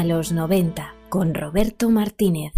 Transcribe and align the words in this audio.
A 0.00 0.04
los 0.04 0.32
90 0.32 0.94
con 1.10 1.34
Roberto 1.34 1.90
Martínez. 1.90 2.54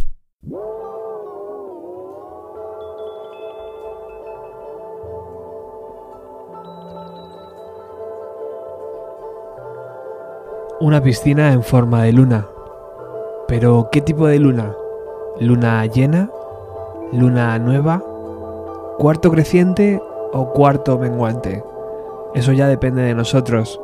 Una 10.78 11.02
piscina 11.02 11.52
en 11.52 11.64
forma 11.64 12.04
de 12.04 12.12
luna. 12.12 12.46
Pero 13.48 13.88
¿qué 13.90 14.00
tipo 14.00 14.28
de 14.28 14.38
luna? 14.38 14.76
¿Luna 15.40 15.84
llena? 15.86 16.30
¿Luna 17.12 17.58
nueva? 17.58 18.04
¿Cuarto 18.98 19.32
creciente 19.32 20.00
o 20.32 20.52
cuarto 20.52 20.96
menguante? 20.96 21.64
Eso 22.36 22.52
ya 22.52 22.68
depende 22.68 23.02
de 23.02 23.16
nosotros. 23.16 23.80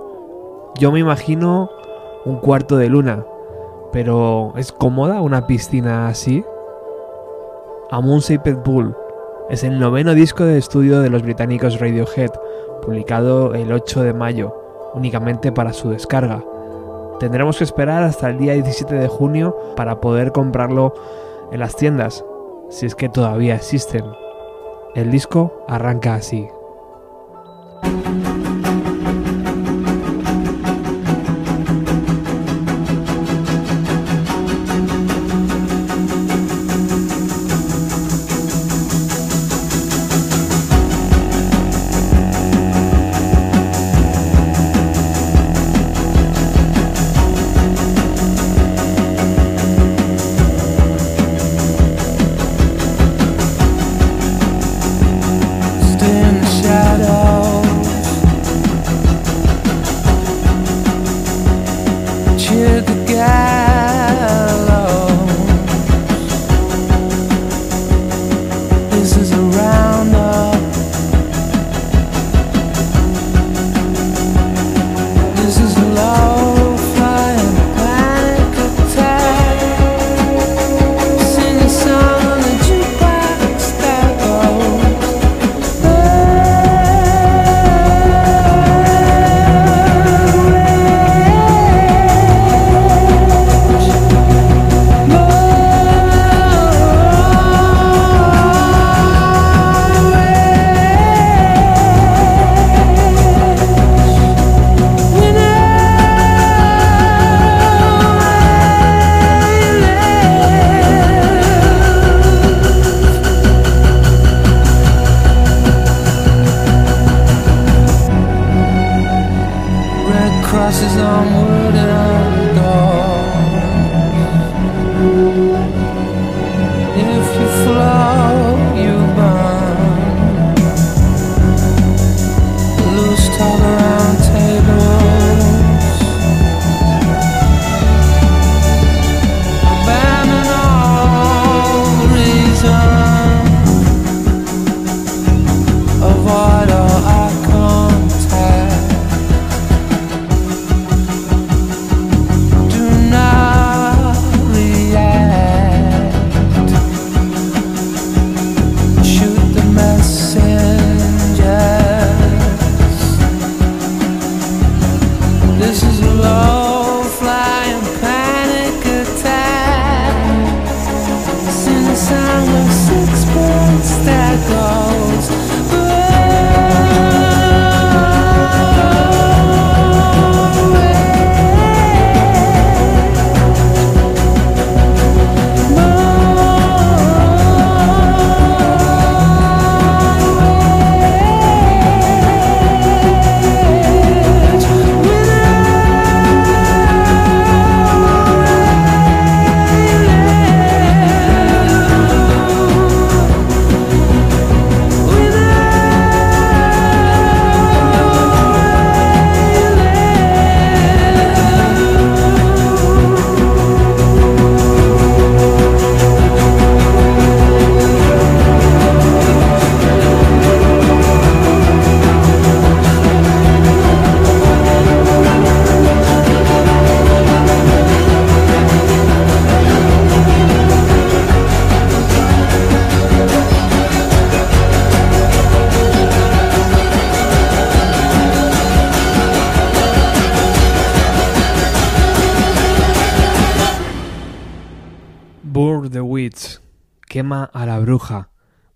Yo 0.78 0.92
me 0.92 1.00
imagino 1.00 1.68
un 2.24 2.36
cuarto 2.36 2.76
de 2.76 2.88
luna. 2.88 3.24
Pero 3.92 4.52
¿es 4.56 4.72
cómoda 4.72 5.20
una 5.20 5.46
piscina 5.46 6.08
así? 6.08 6.44
A 7.90 8.00
Shaped 8.00 8.58
Pool 8.58 8.94
es 9.48 9.64
el 9.64 9.78
noveno 9.78 10.12
disco 10.14 10.44
de 10.44 10.58
estudio 10.58 11.00
de 11.00 11.08
los 11.08 11.22
británicos 11.22 11.80
Radiohead, 11.80 12.30
publicado 12.82 13.54
el 13.54 13.72
8 13.72 14.02
de 14.02 14.12
mayo, 14.12 14.54
únicamente 14.92 15.52
para 15.52 15.72
su 15.72 15.88
descarga. 15.88 16.44
Tendremos 17.18 17.56
que 17.56 17.64
esperar 17.64 18.02
hasta 18.02 18.28
el 18.28 18.38
día 18.38 18.52
17 18.52 18.94
de 18.94 19.08
junio 19.08 19.56
para 19.74 20.00
poder 20.00 20.32
comprarlo 20.32 20.92
en 21.50 21.60
las 21.60 21.76
tiendas, 21.76 22.24
si 22.68 22.84
es 22.84 22.94
que 22.94 23.08
todavía 23.08 23.54
existen. 23.54 24.04
El 24.94 25.10
disco 25.10 25.64
arranca 25.66 26.14
así. 26.14 26.48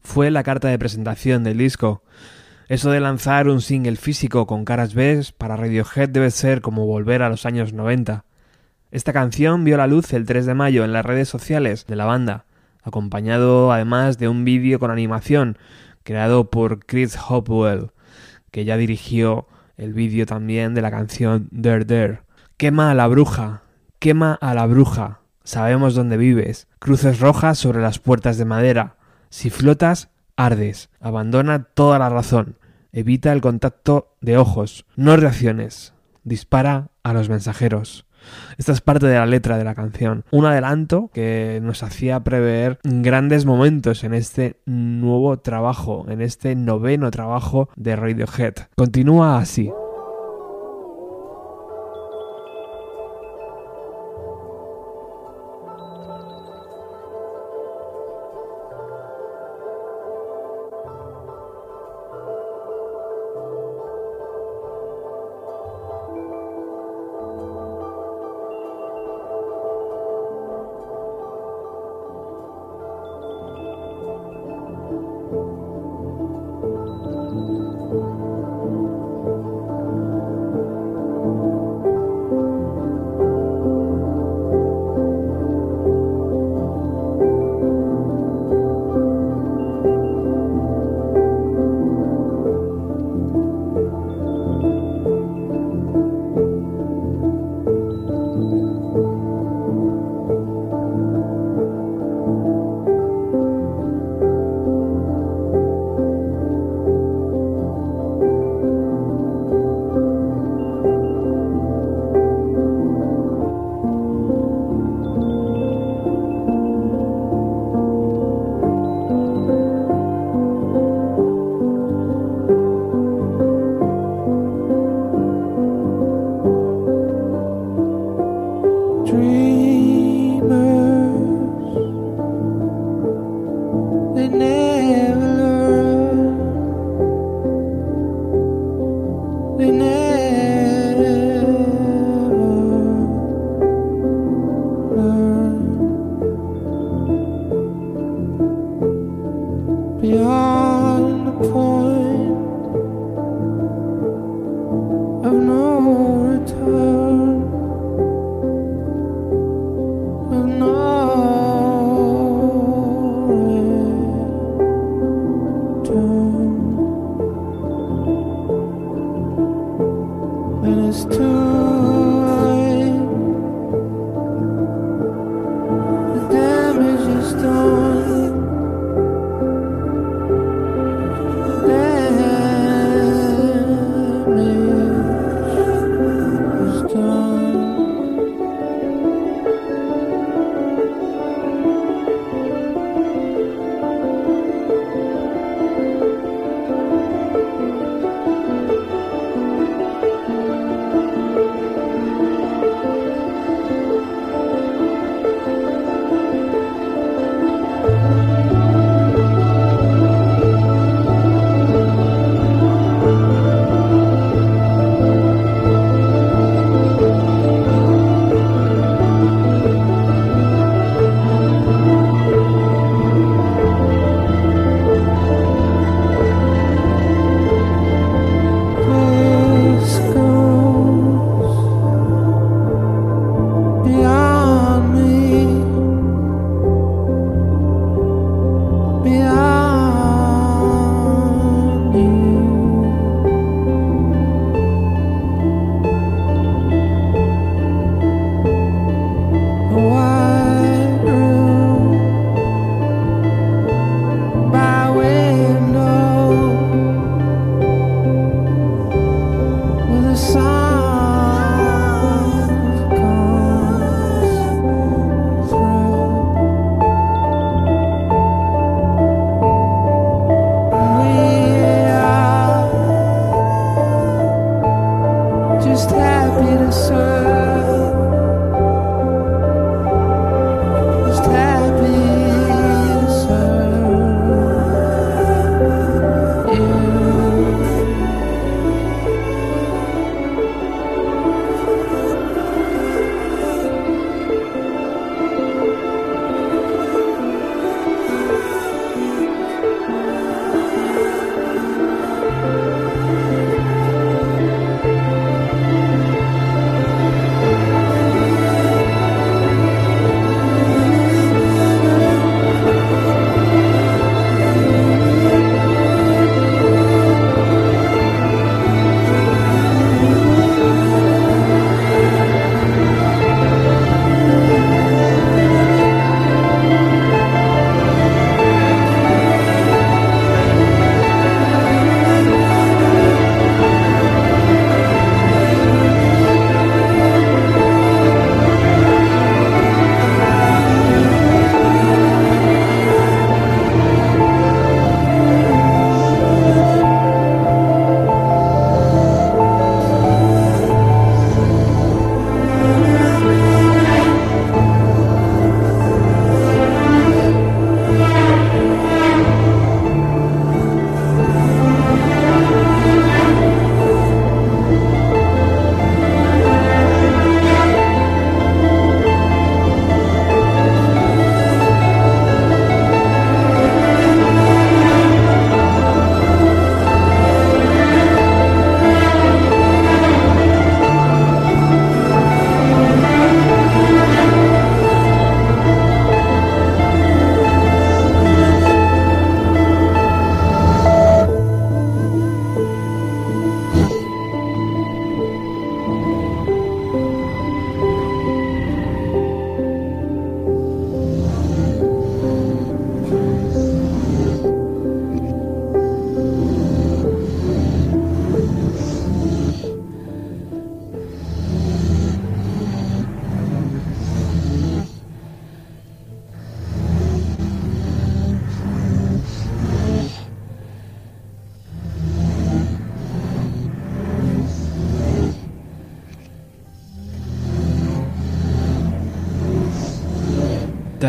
Fue 0.01 0.31
la 0.31 0.43
carta 0.43 0.69
de 0.69 0.79
presentación 0.79 1.45
del 1.45 1.59
disco. 1.59 2.03
Eso 2.69 2.91
de 2.91 3.01
lanzar 3.01 3.49
un 3.49 3.61
single 3.61 3.97
físico 3.97 4.47
con 4.47 4.65
caras 4.65 4.95
B 4.95 5.23
para 5.37 5.57
Radiohead 5.57 6.09
debe 6.09 6.31
ser 6.31 6.61
como 6.61 6.87
volver 6.87 7.23
a 7.23 7.29
los 7.29 7.47
años 7.47 7.73
90. 7.73 8.25
Esta 8.91 9.13
canción 9.13 9.65
vio 9.65 9.77
la 9.77 9.87
luz 9.87 10.13
el 10.13 10.27
3 10.27 10.47
de 10.47 10.55
mayo 10.55 10.85
en 10.85 10.93
las 10.93 11.05
redes 11.05 11.29
sociales 11.29 11.87
de 11.87 11.97
la 11.97 12.05
banda, 12.05 12.45
acompañado 12.83 13.73
además 13.73 14.19
de 14.19 14.29
un 14.29 14.45
vídeo 14.45 14.79
con 14.79 14.91
animación 14.91 15.57
creado 16.03 16.51
por 16.51 16.85
Chris 16.85 17.17
Hopwell, 17.29 17.91
que 18.51 18.65
ya 18.65 18.77
dirigió 18.77 19.47
el 19.77 19.95
vídeo 19.95 20.27
también 20.27 20.75
de 20.75 20.83
la 20.83 20.91
canción 20.91 21.49
There 21.49 21.85
There, 21.85 22.21
Quema 22.57 22.91
a 22.91 22.95
la 22.95 23.09
bruja, 23.09 23.63
quema 23.99 24.35
a 24.35 24.55
la 24.55 24.67
bruja. 24.67 25.21
Sabemos 25.43 25.95
dónde 25.95 26.17
vives. 26.17 26.69
Cruces 26.79 27.19
rojas 27.19 27.59
sobre 27.59 27.83
las 27.83 27.99
puertas 27.99 28.39
de 28.39 28.45
madera. 28.45 28.95
Si 29.33 29.49
flotas, 29.49 30.11
ardes. 30.37 30.91
Abandona 31.01 31.65
toda 31.65 31.99
la 31.99 32.11
razón. 32.11 32.59
Evita 32.93 33.33
el 33.33 33.41
contacto 33.41 34.15
de 34.21 34.37
ojos. 34.37 34.85
No 34.95 35.17
reacciones. 35.17 35.95
Dispara 36.23 36.91
a 37.03 37.15
los 37.15 37.31
mensajeros. 37.31 38.05
Esta 38.59 38.73
es 38.73 38.83
parte 38.83 39.07
de 39.07 39.15
la 39.15 39.25
letra 39.25 39.57
de 39.57 39.65
la 39.65 39.75
canción. 39.75 40.27
Un 40.33 40.45
adelanto 40.45 41.11
que 41.15 41.61
nos 41.63 41.83
hacía 41.83 42.21
prever 42.21 42.79
grandes 42.85 43.47
momentos 43.47 44.05
en 44.05 44.13
este 44.13 44.61
nuevo 44.67 45.39
trabajo, 45.39 46.05
en 46.11 46.21
este 46.21 46.55
noveno 46.55 47.11
trabajo 47.11 47.71
de 47.75 47.97
Radiohead. 47.97 48.55
Continúa 48.77 49.39
así. 49.39 49.73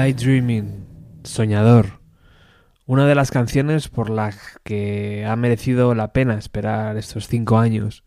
Daydreaming, 0.04 0.86
Soñador. 1.24 2.02
Una 2.86 3.08
de 3.08 3.16
las 3.16 3.32
canciones 3.32 3.88
por 3.88 4.10
las 4.10 4.38
que 4.66 5.26
ha 5.26 5.34
merecido 5.38 5.96
la 5.96 6.12
pena 6.12 6.38
esperar 6.38 6.98
estos 6.98 7.30
cinco 7.30 7.58
años. 7.58 8.04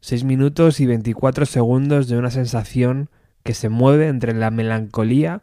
Seis 0.00 0.24
minutos 0.24 0.80
y 0.80 0.86
24 0.86 1.46
segundos 1.46 2.08
de 2.08 2.18
una 2.18 2.32
sensación 2.32 3.10
que 3.44 3.54
se 3.54 3.68
mueve 3.68 4.08
entre 4.08 4.34
la 4.34 4.50
melancolía 4.50 5.42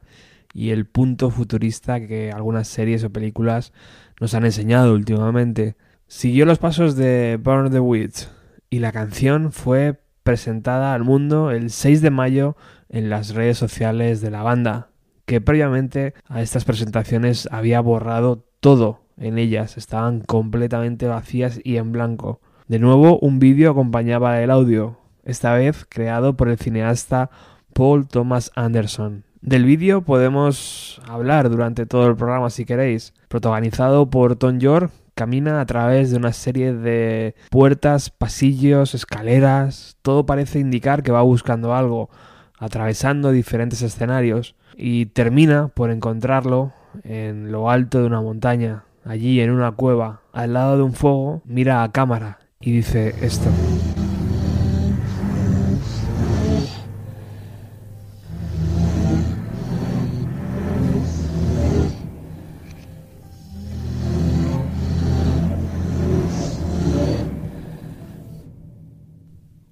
y 0.53 0.71
el 0.71 0.85
punto 0.87 1.29
futurista 1.29 2.05
que 2.05 2.33
algunas 2.33 2.67
series 2.67 3.05
o 3.05 3.09
películas 3.09 3.71
nos 4.19 4.33
han 4.33 4.43
enseñado 4.43 4.93
últimamente. 4.93 5.77
Siguió 6.07 6.45
los 6.45 6.59
pasos 6.59 6.97
de 6.97 7.39
Burn 7.41 7.71
the 7.71 7.79
Witch 7.79 8.27
y 8.69 8.79
la 8.79 8.91
canción 8.91 9.53
fue 9.53 10.01
presentada 10.23 10.93
al 10.93 11.05
mundo 11.05 11.49
el 11.49 11.69
6 11.71 12.01
de 12.01 12.09
mayo 12.09 12.57
en 12.89 13.09
las 13.09 13.33
redes 13.33 13.57
sociales 13.57 14.19
de 14.19 14.31
la 14.31 14.43
banda, 14.43 14.89
que 15.27 15.41
previamente 15.41 16.13
a 16.29 16.41
estas 16.41 16.63
presentaciones 16.63 17.49
había 17.51 17.81
borrado 17.81 18.45
todo 18.61 19.01
en 19.17 19.37
ellas, 19.37 19.77
estaban 19.77 20.21
completamente 20.21 21.05
vacías 21.05 21.59
y 21.63 21.75
en 21.75 21.91
blanco. 21.91 22.39
De 22.67 22.79
nuevo, 22.79 23.19
un 23.19 23.37
vídeo 23.37 23.71
acompañaba 23.71 24.41
el 24.41 24.49
audio, 24.49 24.97
esta 25.25 25.53
vez 25.53 25.85
creado 25.89 26.37
por 26.37 26.47
el 26.47 26.57
cineasta 26.57 27.29
Paul 27.73 28.07
Thomas 28.07 28.51
Anderson. 28.55 29.25
Del 29.41 29.65
vídeo 29.65 30.01
podemos 30.01 31.01
hablar 31.05 31.49
durante 31.49 31.85
todo 31.85 32.07
el 32.07 32.15
programa 32.15 32.49
si 32.49 32.63
queréis. 32.63 33.13
Protagonizado 33.27 34.09
por 34.09 34.37
Tom 34.37 34.59
York, 34.59 34.93
camina 35.13 35.59
a 35.59 35.65
través 35.65 36.09
de 36.09 36.17
una 36.17 36.31
serie 36.31 36.73
de 36.73 37.35
puertas, 37.49 38.11
pasillos, 38.11 38.95
escaleras. 38.95 39.97
Todo 40.01 40.25
parece 40.25 40.59
indicar 40.59 41.03
que 41.03 41.11
va 41.11 41.21
buscando 41.21 41.75
algo, 41.75 42.09
atravesando 42.57 43.31
diferentes 43.31 43.81
escenarios 43.81 44.55
y 44.77 45.07
termina 45.07 45.69
por 45.69 45.89
encontrarlo 45.89 46.71
en 47.03 47.51
lo 47.51 47.69
alto 47.69 47.99
de 47.99 48.05
una 48.05 48.21
montaña, 48.21 48.83
allí 49.03 49.41
en 49.41 49.49
una 49.49 49.71
cueva, 49.71 50.21
al 50.31 50.53
lado 50.53 50.77
de 50.77 50.83
un 50.83 50.93
fuego, 50.93 51.41
mira 51.45 51.83
a 51.83 51.91
cámara 51.91 52.37
y 52.59 52.71
dice 52.73 53.15
esto. 53.21 53.49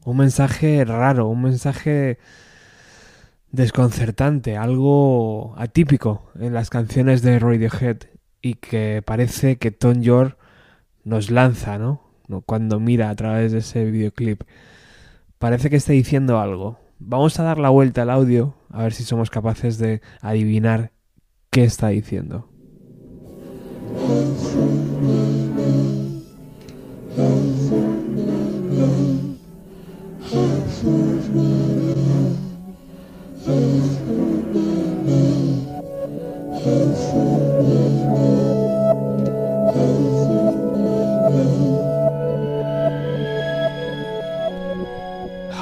Un 0.03 0.17
mensaje 0.17 0.85
raro, 0.85 1.27
un 1.27 1.41
mensaje 1.41 2.19
desconcertante, 3.55 4.57
algo 4.57 5.55
atípico 5.57 6.29
en 6.39 6.53
las 6.53 6.69
canciones 6.69 7.21
de 7.21 7.39
Radiohead 7.39 7.97
y 8.41 8.55
que 8.55 9.01
parece 9.03 9.57
que 9.57 9.71
Tom 9.71 10.01
York 10.01 10.38
nos 11.03 11.31
lanza, 11.31 11.77
¿no? 11.77 12.01
Cuando 12.45 12.79
mira 12.79 13.09
a 13.09 13.15
través 13.15 13.51
de 13.51 13.59
ese 13.59 13.85
videoclip. 13.85 14.43
Parece 15.39 15.69
que 15.69 15.75
está 15.75 15.93
diciendo 15.93 16.39
algo. 16.39 16.79
Vamos 17.00 17.39
a 17.39 17.43
dar 17.43 17.57
la 17.57 17.69
vuelta 17.69 18.01
al 18.03 18.09
audio 18.09 18.55
a 18.69 18.83
ver 18.83 18.93
si 18.93 19.03
somos 19.03 19.29
capaces 19.29 19.77
de 19.77 20.01
adivinar 20.21 20.91
qué 21.50 21.63
está 21.63 21.89
diciendo. 21.89 22.50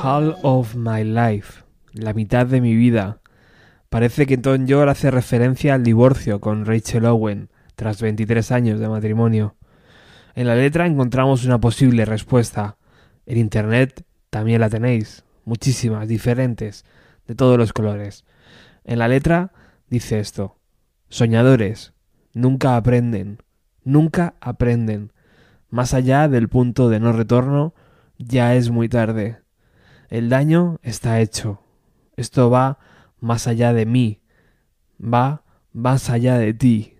All 0.05 0.35
of 0.41 0.75
My 0.75 1.05
Life, 1.05 1.63
la 1.93 2.11
mitad 2.13 2.45
de 2.45 2.59
mi 2.59 2.75
vida. 2.75 3.21
Parece 3.89 4.25
que 4.25 4.37
Tom 4.37 4.65
York 4.65 4.89
hace 4.89 5.09
referencia 5.11 5.75
al 5.75 5.83
divorcio 5.83 6.41
con 6.41 6.65
Rachel 6.65 7.05
Owen 7.05 7.49
tras 7.77 8.01
23 8.01 8.51
años 8.51 8.81
de 8.81 8.89
matrimonio. 8.89 9.55
En 10.35 10.47
la 10.47 10.55
letra 10.55 10.87
encontramos 10.87 11.45
una 11.45 11.61
posible 11.61 12.03
respuesta. 12.03 12.75
En 13.25 13.37
Internet 13.37 14.03
también 14.29 14.59
la 14.59 14.69
tenéis, 14.69 15.23
muchísimas, 15.45 16.09
diferentes, 16.09 16.83
de 17.25 17.35
todos 17.35 17.57
los 17.57 17.71
colores. 17.71 18.25
En 18.83 18.99
la 18.99 19.07
letra 19.07 19.53
dice 19.87 20.19
esto. 20.19 20.57
Soñadores, 21.07 21.93
nunca 22.33 22.75
aprenden, 22.75 23.37
nunca 23.85 24.33
aprenden. 24.41 25.13
Más 25.69 25.93
allá 25.93 26.27
del 26.27 26.49
punto 26.49 26.89
de 26.89 26.99
no 26.99 27.13
retorno, 27.13 27.73
ya 28.17 28.53
es 28.55 28.69
muy 28.69 28.89
tarde. 28.89 29.42
El 30.13 30.29
daño 30.29 30.77
está 30.83 31.21
hecho. 31.21 31.59
Esto 32.17 32.51
va 32.51 32.77
más 33.19 33.47
allá 33.47 33.73
de 33.73 33.87
mí, 33.87 34.21
va 35.01 35.43
más 35.71 36.11
allá 36.11 36.37
de 36.37 36.53
ti. 36.53 36.97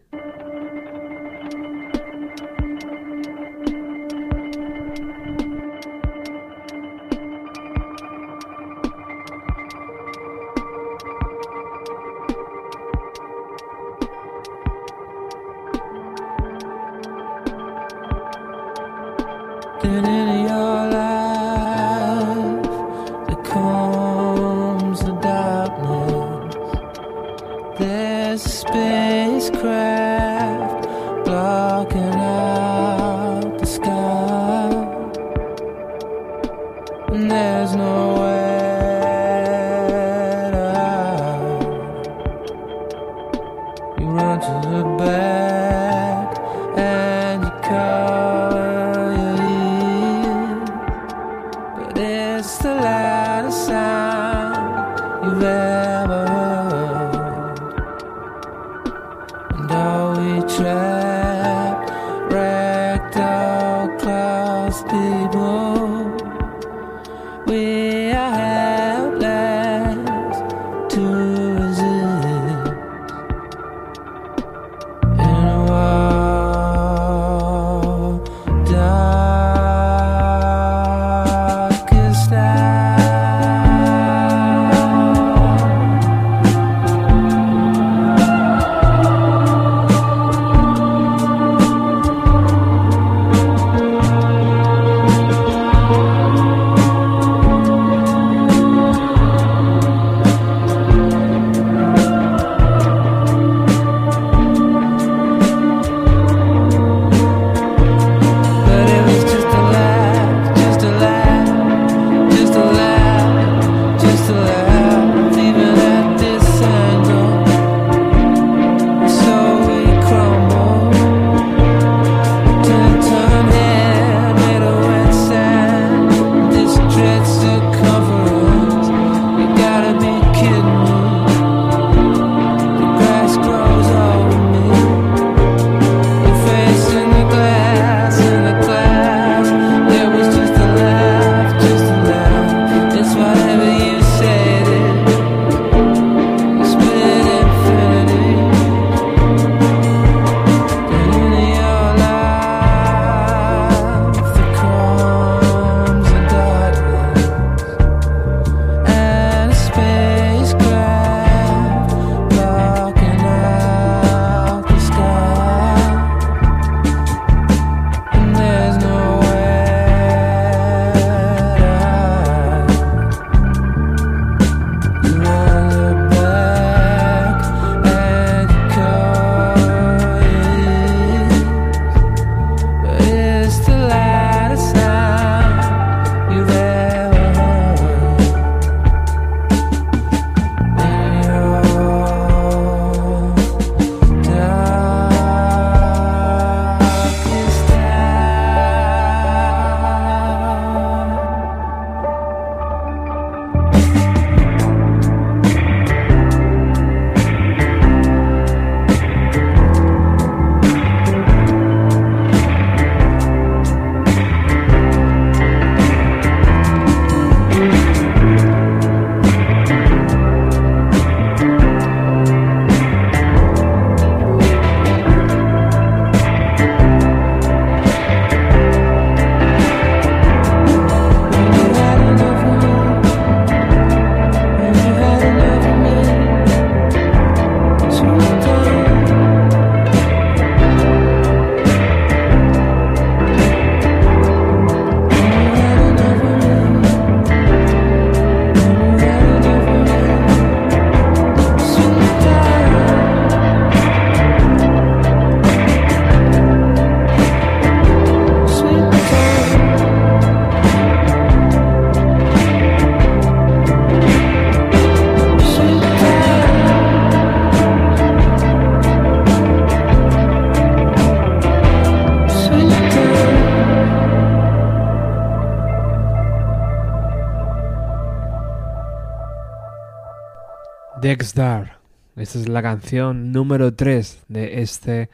Esta 281.13 281.69
es 282.15 282.49
la 282.49 282.63
canción 282.63 283.31
número 283.31 283.75
3 283.75 284.23
de 284.29 284.63
este 284.63 285.11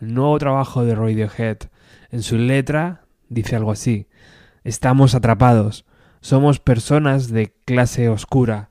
nuevo 0.00 0.38
trabajo 0.38 0.86
de 0.86 0.94
Radiohead. 0.94 1.58
En 2.10 2.22
su 2.22 2.38
letra 2.38 3.04
dice 3.28 3.54
algo 3.54 3.70
así. 3.70 4.08
Estamos 4.62 5.14
atrapados. 5.14 5.84
Somos 6.22 6.60
personas 6.60 7.28
de 7.28 7.52
clase 7.66 8.08
oscura. 8.08 8.70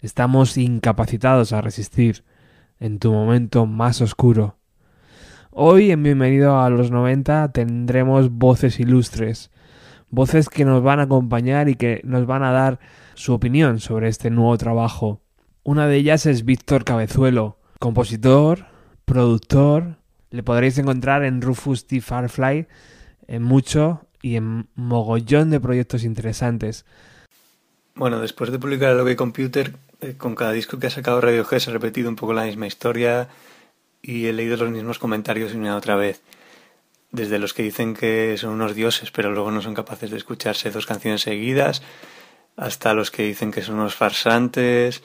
Estamos 0.00 0.56
incapacitados 0.56 1.52
a 1.52 1.60
resistir 1.60 2.24
en 2.80 2.98
tu 2.98 3.12
momento 3.12 3.66
más 3.66 4.00
oscuro. 4.00 4.56
Hoy 5.52 5.92
en 5.92 6.02
Bienvenido 6.02 6.60
a 6.60 6.68
los 6.68 6.90
90 6.90 7.52
tendremos 7.52 8.28
voces 8.32 8.80
ilustres, 8.80 9.52
voces 10.10 10.48
que 10.48 10.64
nos 10.64 10.82
van 10.82 10.98
a 10.98 11.04
acompañar 11.04 11.68
y 11.68 11.76
que 11.76 12.00
nos 12.02 12.26
van 12.26 12.42
a 12.42 12.50
dar 12.50 12.80
su 13.14 13.34
opinión 13.34 13.78
sobre 13.78 14.08
este 14.08 14.30
nuevo 14.30 14.58
trabajo. 14.58 15.22
Una 15.62 15.86
de 15.86 15.96
ellas 15.96 16.26
es 16.26 16.44
Víctor 16.44 16.84
Cabezuelo, 16.84 17.58
compositor, 17.78 18.66
productor. 19.04 19.96
Le 20.30 20.42
podréis 20.42 20.78
encontrar 20.78 21.24
en 21.24 21.42
Rufus 21.42 21.86
T. 21.86 22.00
Firefly 22.00 22.66
en 23.28 23.42
mucho 23.42 24.06
y 24.22 24.36
en 24.36 24.68
mogollón 24.74 25.50
de 25.50 25.60
proyectos 25.60 26.02
interesantes. 26.04 26.84
Bueno, 27.94 28.20
después 28.20 28.50
de 28.50 28.58
publicar 28.58 28.92
el 28.92 29.00
OK 29.00 29.14
Computer, 29.16 29.74
eh, 30.00 30.14
con 30.16 30.34
cada 30.34 30.52
disco 30.52 30.78
que 30.78 30.86
ha 30.86 30.90
sacado 30.90 31.20
Radiohead 31.20 31.58
se 31.58 31.70
ha 31.70 31.72
repetido 31.72 32.08
un 32.08 32.16
poco 32.16 32.32
la 32.32 32.44
misma 32.44 32.66
historia 32.66 33.28
y 34.02 34.26
he 34.26 34.32
leído 34.32 34.56
los 34.56 34.70
mismos 34.70 34.98
comentarios 34.98 35.54
una 35.54 35.76
otra 35.76 35.96
vez. 35.96 36.22
Desde 37.10 37.38
los 37.38 37.54
que 37.54 37.62
dicen 37.62 37.94
que 37.94 38.36
son 38.38 38.50
unos 38.50 38.74
dioses, 38.74 39.10
pero 39.10 39.32
luego 39.32 39.50
no 39.50 39.62
son 39.62 39.74
capaces 39.74 40.10
de 40.10 40.16
escucharse 40.16 40.70
dos 40.70 40.86
canciones 40.86 41.22
seguidas, 41.22 41.82
hasta 42.56 42.94
los 42.94 43.10
que 43.10 43.24
dicen 43.24 43.50
que 43.50 43.62
son 43.62 43.76
unos 43.76 43.94
farsantes, 43.94 45.02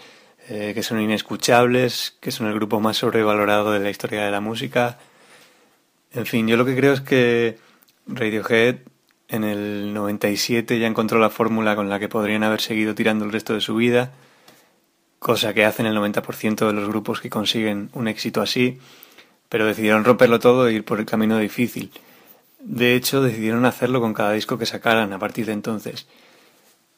eh, 0.49 0.73
que 0.73 0.83
son 0.83 0.99
inescuchables, 0.99 2.17
que 2.19 2.31
son 2.31 2.47
el 2.47 2.53
grupo 2.53 2.79
más 2.79 2.97
sobrevalorado 2.97 3.71
de 3.71 3.79
la 3.79 3.89
historia 3.89 4.25
de 4.25 4.31
la 4.31 4.41
música. 4.41 4.99
En 6.11 6.25
fin, 6.25 6.47
yo 6.47 6.57
lo 6.57 6.65
que 6.65 6.75
creo 6.75 6.93
es 6.93 7.01
que 7.01 7.57
Radiohead 8.07 8.77
en 9.29 9.43
el 9.43 9.93
97 9.93 10.79
ya 10.79 10.87
encontró 10.87 11.19
la 11.19 11.29
fórmula 11.29 11.75
con 11.75 11.89
la 11.89 11.99
que 11.99 12.09
podrían 12.09 12.43
haber 12.43 12.61
seguido 12.61 12.93
tirando 12.93 13.25
el 13.25 13.31
resto 13.31 13.53
de 13.53 13.61
su 13.61 13.75
vida, 13.75 14.11
cosa 15.19 15.53
que 15.53 15.65
hacen 15.65 15.85
el 15.85 15.95
90% 15.95 16.67
de 16.67 16.73
los 16.73 16.87
grupos 16.87 17.21
que 17.21 17.29
consiguen 17.29 17.89
un 17.93 18.07
éxito 18.07 18.41
así, 18.41 18.79
pero 19.49 19.65
decidieron 19.65 20.03
romperlo 20.03 20.39
todo 20.39 20.67
e 20.67 20.73
ir 20.73 20.83
por 20.83 20.99
el 20.99 21.05
camino 21.05 21.37
difícil. 21.39 21.91
De 22.59 22.95
hecho, 22.95 23.21
decidieron 23.21 23.65
hacerlo 23.65 24.01
con 24.01 24.13
cada 24.13 24.33
disco 24.33 24.57
que 24.57 24.65
sacaran 24.65 25.13
a 25.13 25.19
partir 25.19 25.45
de 25.45 25.53
entonces. 25.53 26.07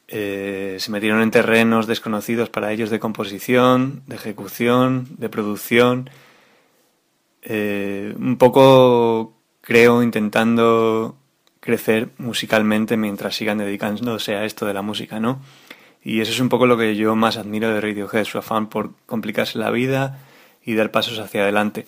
Eh, 0.07 0.77
se 0.79 0.91
metieron 0.91 1.21
en 1.21 1.31
terrenos 1.31 1.87
desconocidos 1.87 2.49
para 2.49 2.71
ellos 2.71 2.89
de 2.89 2.99
composición, 2.99 4.03
de 4.07 4.15
ejecución, 4.15 5.07
de 5.17 5.29
producción. 5.29 6.09
Eh, 7.41 8.13
un 8.17 8.37
poco, 8.37 9.33
creo, 9.61 10.03
intentando 10.03 11.17
crecer 11.59 12.09
musicalmente 12.19 12.97
mientras 12.97 13.35
sigan 13.35 13.57
dedicándose 13.57 14.35
a 14.35 14.45
esto 14.45 14.67
de 14.67 14.73
la 14.73 14.83
música, 14.83 15.19
¿no? 15.19 15.41
Y 16.03 16.21
eso 16.21 16.31
es 16.31 16.39
un 16.39 16.49
poco 16.49 16.67
lo 16.67 16.77
que 16.77 16.95
yo 16.95 17.15
más 17.15 17.35
admiro 17.35 17.73
de 17.73 17.81
Radiohead, 17.81 18.25
su 18.25 18.37
afán 18.37 18.69
por 18.69 18.91
complicarse 19.07 19.57
la 19.57 19.71
vida 19.71 20.19
y 20.63 20.75
dar 20.75 20.91
pasos 20.91 21.17
hacia 21.17 21.41
adelante. 21.41 21.87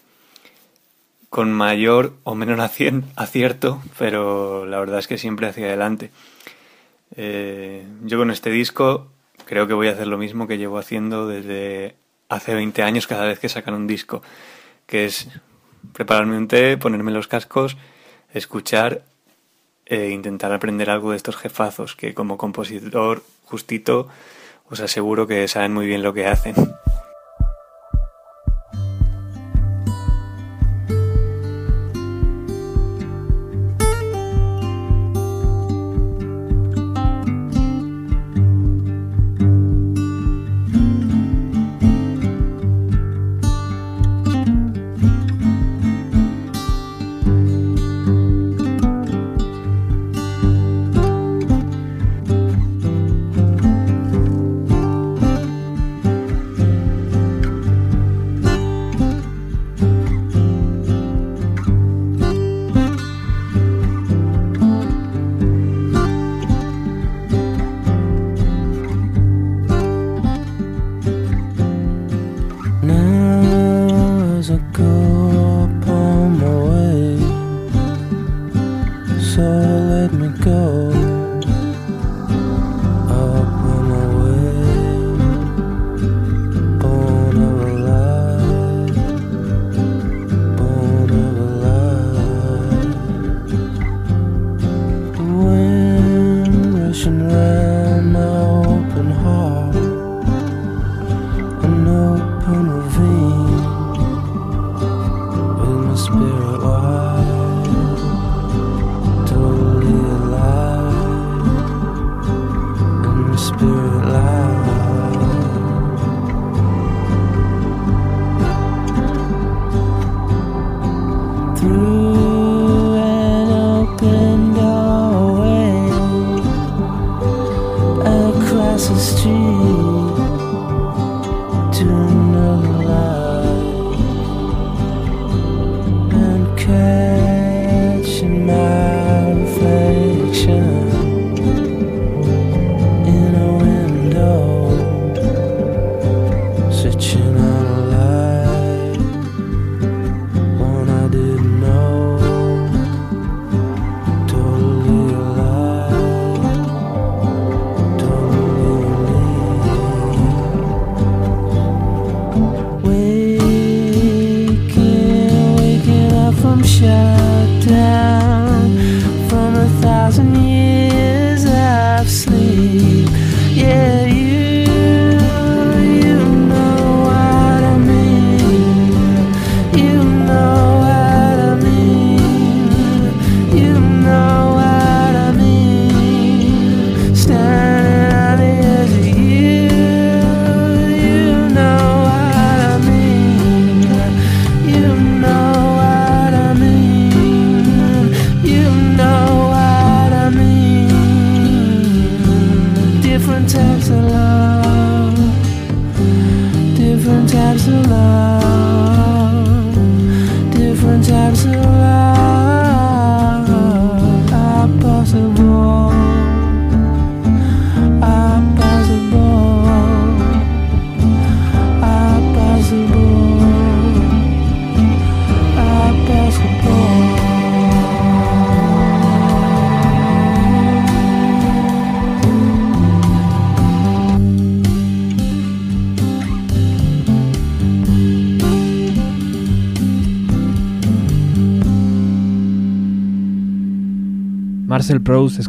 Con 1.29 1.53
mayor 1.53 2.13
o 2.23 2.33
menor 2.33 2.59
acierto, 3.15 3.81
pero 3.99 4.65
la 4.65 4.79
verdad 4.79 4.97
es 4.97 5.07
que 5.07 5.19
siempre 5.19 5.47
hacia 5.47 5.67
adelante. 5.67 6.09
Eh, 7.15 7.85
yo 8.03 8.17
con 8.17 8.31
este 8.31 8.49
disco 8.49 9.07
creo 9.45 9.67
que 9.67 9.73
voy 9.73 9.87
a 9.87 9.91
hacer 9.91 10.07
lo 10.07 10.17
mismo 10.17 10.47
que 10.47 10.57
llevo 10.57 10.77
haciendo 10.77 11.27
desde 11.27 11.95
hace 12.29 12.53
20 12.53 12.83
años 12.83 13.07
cada 13.07 13.25
vez 13.25 13.39
que 13.39 13.49
sacan 13.49 13.73
un 13.73 13.87
disco, 13.87 14.21
que 14.85 15.05
es 15.05 15.29
prepararme 15.93 16.37
un 16.37 16.47
té, 16.47 16.77
ponerme 16.77 17.11
los 17.11 17.27
cascos, 17.27 17.77
escuchar 18.33 19.03
e 19.85 20.09
intentar 20.09 20.51
aprender 20.51 20.89
algo 20.89 21.11
de 21.11 21.17
estos 21.17 21.37
jefazos 21.37 21.95
que 21.95 22.13
como 22.13 22.37
compositor 22.37 23.23
justito 23.45 24.09
os 24.69 24.81
aseguro 24.81 25.27
que 25.27 25.47
saben 25.47 25.73
muy 25.73 25.87
bien 25.87 26.03
lo 26.03 26.13
que 26.13 26.27
hacen. 26.27 26.55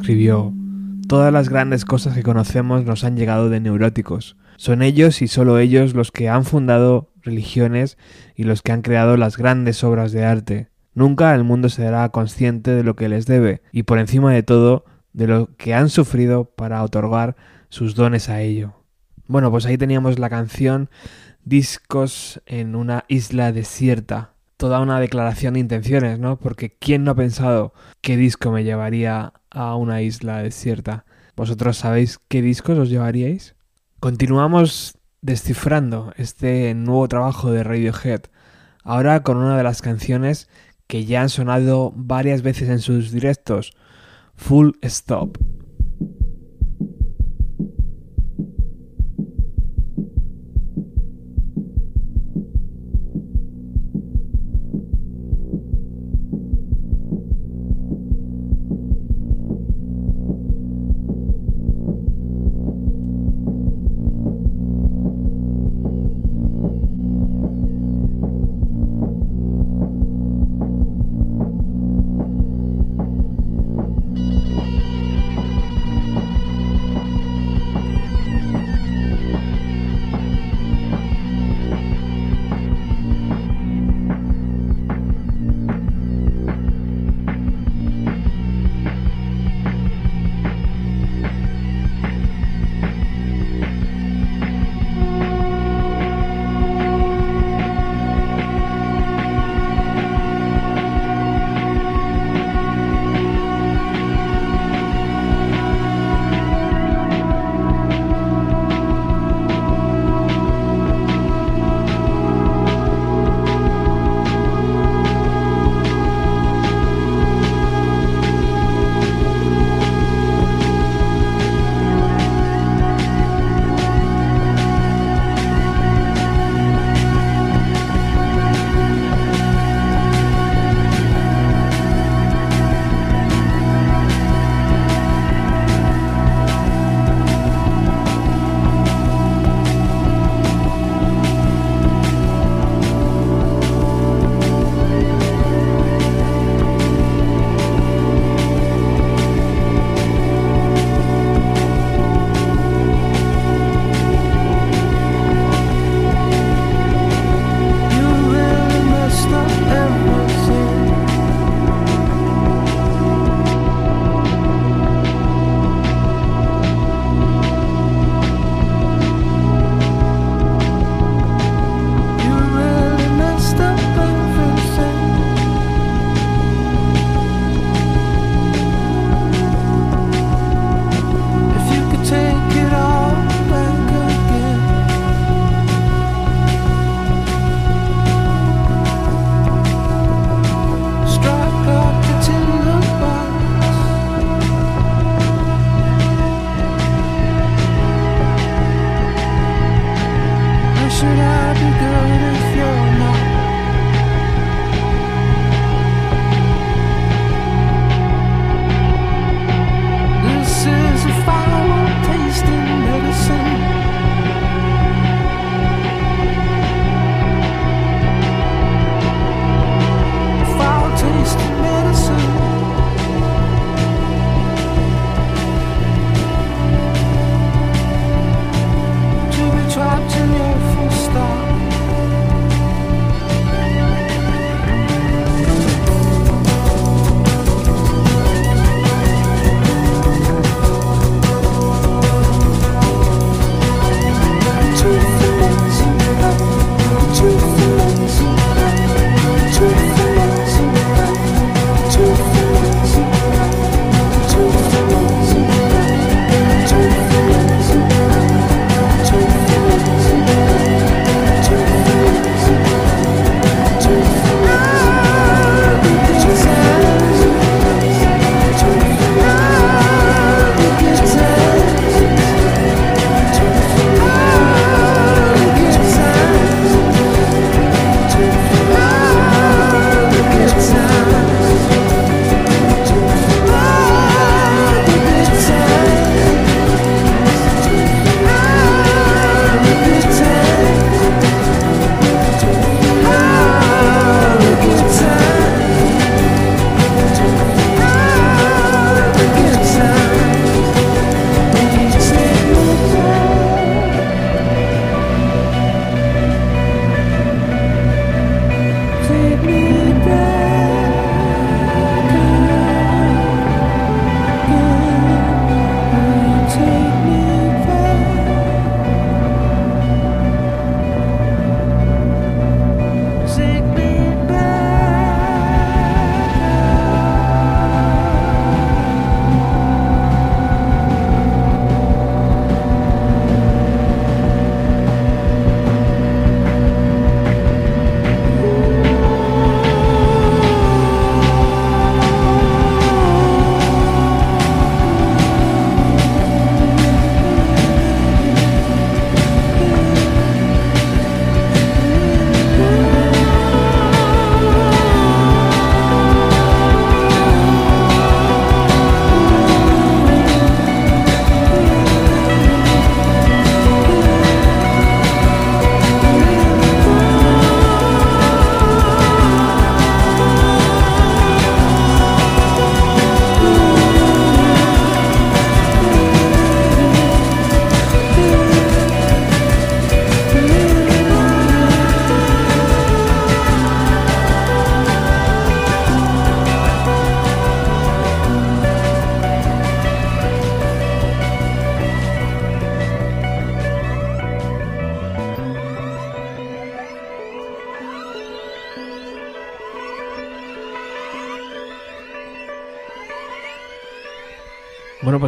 Escribió, 0.09 0.55
Todas 1.07 1.31
las 1.31 1.51
grandes 1.51 1.85
cosas 1.85 2.14
que 2.14 2.23
conocemos 2.23 2.83
nos 2.87 3.05
han 3.05 3.14
llegado 3.14 3.51
de 3.51 3.61
neuróticos. 3.61 4.38
Son 4.57 4.81
ellos 4.81 5.21
y 5.21 5.29
solo 5.29 5.59
ellos 5.59 5.92
los 5.92 6.12
que 6.12 6.31
han 6.31 6.47
fundado 6.47 7.12
religiones 7.21 7.99
y 8.35 8.44
los 8.44 8.62
que 8.62 8.73
han 8.73 8.81
creado 8.81 9.18
las 9.18 9.37
grandes 9.37 9.85
obras 9.85 10.11
de 10.12 10.25
arte. 10.25 10.68
Nunca 10.94 11.35
el 11.35 11.44
mundo 11.44 11.68
será 11.68 12.09
consciente 12.09 12.71
de 12.71 12.85
lo 12.85 12.97
que 12.97 13.11
les 13.11 13.27
debe 13.27 13.61
y 13.71 13.83
por 13.83 13.99
encima 13.99 14.33
de 14.33 14.42
todo 14.42 14.87
de 15.12 15.27
lo 15.27 15.55
que 15.59 15.75
han 15.75 15.90
sufrido 15.90 16.47
para 16.47 16.83
otorgar 16.83 17.37
sus 17.68 17.94
dones 17.94 18.31
a 18.31 18.40
ello. 18.40 18.83
Bueno, 19.27 19.51
pues 19.51 19.66
ahí 19.66 19.77
teníamos 19.77 20.18
la 20.18 20.31
canción 20.31 20.88
Discos 21.44 22.40
en 22.47 22.75
una 22.75 23.05
isla 23.09 23.53
desierta. 23.53 24.33
Toda 24.57 24.81
una 24.81 25.01
declaración 25.01 25.55
de 25.55 25.61
intenciones, 25.61 26.18
¿no? 26.18 26.38
Porque 26.38 26.75
¿quién 26.79 27.05
no 27.05 27.11
ha 27.11 27.14
pensado 27.14 27.75
qué 28.01 28.16
disco 28.16 28.51
me 28.51 28.64
llevaría 28.64 29.35
a 29.59 29.75
una 29.75 30.03
isla 30.03 30.40
desierta? 30.40 31.05
¿Vosotros 31.35 31.79
sabéis 31.79 32.21
qué 32.29 32.42
discos 32.42 32.79
os 32.79 32.90
llevaríais? 32.90 33.57
Continuamos 33.99 34.97
descifrando 35.21 36.12
este 36.16 36.75
nuevo 36.75 37.09
trabajo 37.09 37.51
de 37.51 37.64
Radiohead, 37.64 38.23
ahora 38.85 39.25
con 39.25 39.37
una 39.37 39.57
de 39.57 39.64
las 39.64 39.83
canciones 39.83 40.49
que 40.87 41.07
ya 41.07 41.23
han 41.23 41.29
sonado 41.29 41.92
varias 41.97 42.42
veces 42.42 42.68
en 42.68 42.79
sus 42.79 43.11
directos, 43.11 43.73
Full 44.37 44.71
Stop. 44.81 45.37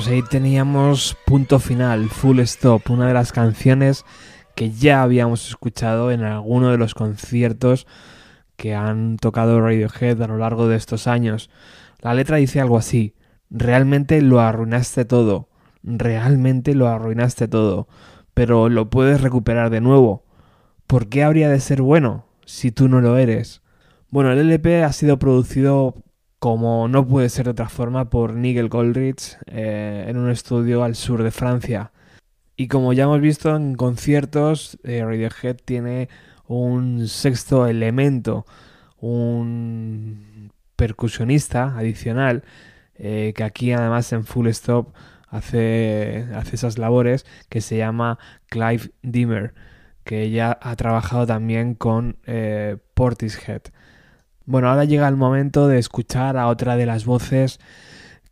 Pues 0.01 0.09
ahí 0.09 0.23
teníamos 0.23 1.15
Punto 1.27 1.59
Final, 1.59 2.09
Full 2.09 2.39
Stop, 2.41 2.89
una 2.89 3.07
de 3.07 3.13
las 3.13 3.33
canciones 3.33 4.07
que 4.55 4.71
ya 4.71 5.03
habíamos 5.03 5.47
escuchado 5.47 6.11
en 6.11 6.23
alguno 6.23 6.71
de 6.71 6.79
los 6.79 6.95
conciertos 6.95 7.87
que 8.57 8.75
han 8.75 9.19
tocado 9.19 9.61
Radiohead 9.61 10.23
a 10.23 10.27
lo 10.27 10.39
largo 10.39 10.69
de 10.69 10.77
estos 10.79 11.07
años. 11.07 11.51
La 12.01 12.15
letra 12.15 12.39
dice 12.39 12.63
algo 12.63 12.79
así, 12.79 13.15
realmente 13.51 14.23
lo 14.23 14.41
arruinaste 14.41 15.05
todo, 15.05 15.51
realmente 15.83 16.75
lo 16.75 16.89
arruinaste 16.89 17.47
todo, 17.47 17.87
pero 18.33 18.71
lo 18.71 18.89
puedes 18.89 19.21
recuperar 19.21 19.69
de 19.69 19.83
nuevo. 19.83 20.25
¿Por 20.87 21.11
qué 21.11 21.25
habría 21.25 21.51
de 21.51 21.61
ser 21.61 21.83
bueno 21.83 22.25
si 22.47 22.71
tú 22.71 22.89
no 22.89 23.03
lo 23.03 23.19
eres? 23.19 23.61
Bueno, 24.09 24.33
el 24.33 24.39
LP 24.39 24.83
ha 24.83 24.93
sido 24.95 25.19
producido 25.19 25.95
como 26.41 26.89
no 26.89 27.07
puede 27.07 27.29
ser 27.29 27.45
de 27.45 27.51
otra 27.53 27.69
forma, 27.69 28.11
por 28.11 28.35
Nigel 28.35 28.71
Goldrich 28.71 29.39
eh, 29.47 30.07
en 30.09 30.17
un 30.17 30.31
estudio 30.31 30.83
al 30.83 30.97
sur 30.97 31.23
de 31.23 31.31
Francia. 31.31 31.93
Y 32.57 32.69
como 32.69 32.93
ya 32.95 33.05
hemos 33.05 33.21
visto 33.21 33.55
en 33.55 33.75
conciertos, 33.75 34.79
eh, 34.83 35.05
Radiohead 35.05 35.59
tiene 35.65 36.09
un 36.47 37.09
sexto 37.09 37.67
elemento, 37.67 38.47
un 39.01 40.51
percusionista 40.77 41.77
adicional, 41.77 42.43
eh, 42.95 43.35
que 43.37 43.45
aquí 43.45 43.73
además 43.73 44.11
en 44.13 44.25
Full 44.25 44.49
Stop 44.49 44.95
hace, 45.29 46.27
hace 46.35 46.57
esas 46.57 46.79
labores, 46.79 47.27
que 47.51 47.61
se 47.61 47.77
llama 47.77 48.19
Clive 48.49 48.93
Dimmer, 49.03 49.55
que 50.05 50.31
ya 50.31 50.59
ha 50.63 50.75
trabajado 50.77 51.27
también 51.27 51.75
con 51.75 52.17
Portishead. 52.95 53.63
Bueno, 54.51 54.69
ahora 54.69 54.85
llega 54.85 55.07
el 55.07 55.15
momento 55.15 55.69
de 55.69 55.79
escuchar 55.79 56.37
a 56.37 56.49
otra 56.49 56.75
de 56.75 56.85
las 56.85 57.05
voces 57.05 57.61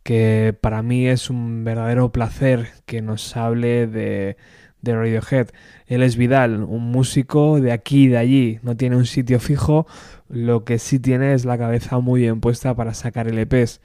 que 0.03 0.53
para 0.59 0.83
mí 0.83 1.07
es 1.07 1.29
un 1.29 1.63
verdadero 1.63 2.11
placer 2.11 2.71
que 2.85 3.01
nos 3.01 3.37
hable 3.37 3.87
de, 3.87 4.35
de 4.81 4.95
Radiohead. 4.97 5.47
Él 5.87 6.03
es 6.03 6.17
Vidal, 6.17 6.63
un 6.63 6.91
músico 6.91 7.61
de 7.61 7.71
aquí 7.71 8.03
y 8.03 8.07
de 8.09 8.17
allí, 8.17 8.59
no 8.63 8.75
tiene 8.75 8.97
un 8.97 9.05
sitio 9.05 9.39
fijo, 9.39 9.87
lo 10.27 10.65
que 10.65 10.77
sí 10.77 10.99
tiene 10.99 11.33
es 11.33 11.45
la 11.45 11.57
cabeza 11.57 11.99
muy 11.99 12.19
bien 12.19 12.41
puesta 12.41 12.75
para 12.75 12.93
sacar 12.93 13.27
LPs. 13.27 13.79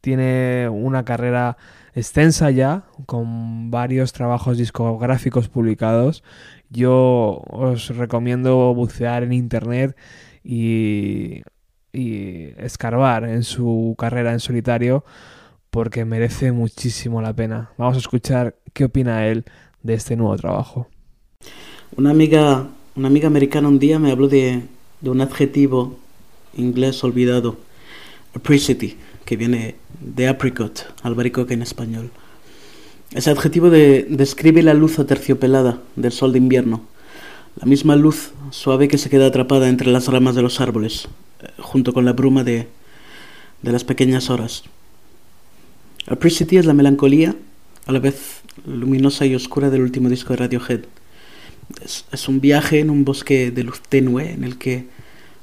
Tiene 0.00 0.68
una 0.68 1.04
carrera 1.04 1.58
extensa 1.94 2.50
ya, 2.50 2.86
con 3.06 3.70
varios 3.70 4.12
trabajos 4.12 4.58
discográficos 4.58 5.48
publicados. 5.48 6.24
Yo 6.70 7.40
os 7.46 7.96
recomiendo 7.96 8.74
bucear 8.74 9.22
en 9.22 9.32
internet 9.32 9.96
y 10.42 11.42
y 11.92 12.50
escarbar 12.58 13.24
en 13.24 13.42
su 13.42 13.94
carrera 13.98 14.32
en 14.32 14.40
solitario 14.40 15.04
porque 15.70 16.04
merece 16.04 16.52
muchísimo 16.52 17.20
la 17.22 17.34
pena. 17.34 17.70
Vamos 17.76 17.96
a 17.96 18.00
escuchar 18.00 18.56
qué 18.72 18.84
opina 18.84 19.26
él 19.26 19.44
de 19.82 19.94
este 19.94 20.16
nuevo 20.16 20.36
trabajo. 20.36 20.88
Una 21.96 22.10
amiga, 22.10 22.68
una 22.96 23.08
amiga 23.08 23.26
americana 23.28 23.68
un 23.68 23.78
día 23.78 23.98
me 23.98 24.10
habló 24.10 24.28
de, 24.28 24.62
un 25.02 25.20
adjetivo 25.20 25.96
inglés 26.54 27.02
olvidado, 27.04 27.56
apricity, 28.34 28.96
que 29.24 29.36
viene 29.36 29.76
de 30.00 30.28
apricot, 30.28 30.94
albaricoque 31.02 31.54
en 31.54 31.62
español. 31.62 32.10
Ese 33.12 33.30
adjetivo 33.30 33.70
de, 33.70 34.06
describe 34.08 34.62
la 34.62 34.74
luz 34.74 34.98
aterciopelada 34.98 35.80
del 35.96 36.12
sol 36.12 36.32
de 36.32 36.38
invierno, 36.38 36.82
la 37.56 37.66
misma 37.66 37.96
luz 37.96 38.32
suave 38.50 38.88
que 38.88 38.98
se 38.98 39.10
queda 39.10 39.26
atrapada 39.26 39.68
entre 39.68 39.90
las 39.90 40.08
ramas 40.08 40.34
de 40.34 40.42
los 40.42 40.60
árboles, 40.60 41.08
junto 41.58 41.92
con 41.92 42.04
la 42.04 42.12
bruma 42.12 42.44
de, 42.44 42.68
de 43.62 43.72
las 43.72 43.84
pequeñas 43.84 44.30
horas. 44.30 44.64
Apricity 46.06 46.56
es 46.56 46.66
la 46.66 46.74
melancolía, 46.74 47.34
a 47.86 47.92
la 47.92 47.98
vez 47.98 48.42
luminosa 48.66 49.26
y 49.26 49.34
oscura 49.34 49.70
del 49.70 49.82
último 49.82 50.08
disco 50.08 50.32
de 50.32 50.38
Radiohead. 50.38 50.80
Es, 51.84 52.28
un 52.28 52.40
viaje 52.40 52.80
en 52.80 52.90
un 52.90 53.04
bosque 53.04 53.50
de 53.50 53.62
luz 53.62 53.82
tenue 53.88 54.32
en 54.32 54.44
el 54.44 54.56
que 54.56 54.86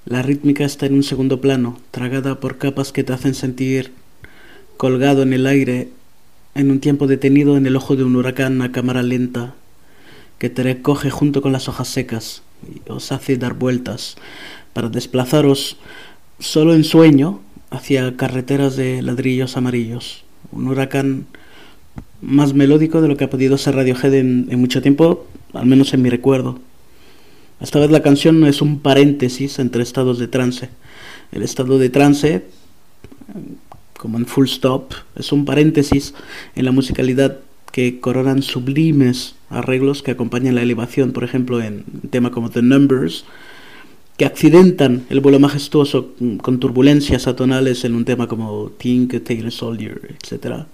la 0.05 0.21
rítmica 0.21 0.65
está 0.65 0.85
en 0.85 0.95
un 0.95 1.03
segundo 1.03 1.39
plano, 1.39 1.79
tragada 1.91 2.39
por 2.39 2.57
capas 2.57 2.91
que 2.91 3.03
te 3.03 3.13
hacen 3.13 3.35
sentir 3.35 3.91
colgado 4.77 5.21
en 5.23 5.33
el 5.33 5.47
aire 5.47 5.89
en 6.55 6.71
un 6.71 6.79
tiempo 6.79 7.07
detenido 7.07 7.57
en 7.57 7.65
el 7.65 7.75
ojo 7.75 7.95
de 7.95 8.03
un 8.03 8.15
huracán 8.15 8.61
a 8.61 8.71
cámara 8.71 9.03
lenta 9.03 9.55
que 10.39 10.49
te 10.49 10.63
recoge 10.63 11.09
junto 11.09 11.41
con 11.41 11.51
las 11.51 11.67
hojas 11.67 11.87
secas 11.87 12.41
y 12.67 12.81
os 12.89 13.11
hace 13.11 13.37
dar 13.37 13.53
vueltas 13.53 14.15
para 14.75 14.89
desplazaros 14.89 15.77
solo 16.37 16.75
en 16.75 16.83
sueño 16.83 17.39
hacia 17.69 18.17
carreteras 18.17 18.75
de 18.75 19.01
ladrillos 19.01 19.55
amarillos. 19.55 20.25
Un 20.51 20.67
huracán 20.67 21.27
más 22.21 22.53
melódico 22.53 23.01
de 23.01 23.07
lo 23.07 23.15
que 23.15 23.23
ha 23.23 23.29
podido 23.29 23.57
ser 23.57 23.75
Radiohead 23.75 24.13
en, 24.13 24.59
mucho 24.59 24.81
tiempo, 24.81 25.27
al 25.53 25.65
menos 25.65 25.93
en 25.93 26.01
mi 26.01 26.09
recuerdo. 26.09 26.59
Esta 27.61 27.79
vez 27.79 27.89
la 27.89 28.01
canción 28.01 28.41
no 28.41 28.47
es 28.47 28.61
un 28.61 28.79
paréntesis 28.79 29.59
entre 29.59 29.81
estados 29.81 30.19
de 30.19 30.27
trance. 30.27 30.67
El 31.31 31.43
estado 31.43 31.79
de 31.79 31.89
trance, 31.89 32.43
como 33.97 34.17
en 34.17 34.25
Full 34.25 34.47
Stop, 34.47 34.93
es 35.15 35.31
un 35.31 35.45
paréntesis 35.45 36.13
en 36.53 36.65
la 36.65 36.73
musicalidad 36.73 37.39
que 37.71 38.01
coronan 38.01 38.41
sublimes 38.41 39.35
arreglos 39.49 40.03
que 40.03 40.11
acompañan 40.11 40.55
la 40.55 40.63
elevación, 40.63 41.13
por 41.13 41.23
ejemplo, 41.23 41.61
en 41.61 41.85
tema 42.09 42.31
como 42.31 42.49
The 42.49 42.61
Numbers, 42.61 43.23
que 44.17 44.25
accidentan 44.25 45.05
el 45.09 45.19
vuelo 45.19 45.39
majestuoso 45.39 46.13
con 46.41 46.59
turbulencias 46.59 47.27
atonales 47.27 47.83
en 47.83 47.95
un 47.95 48.05
tema 48.05 48.27
como 48.27 48.71
Think, 48.77 49.23
Taylor 49.23 49.51
Soldier, 49.51 50.15
etc. 50.15 50.65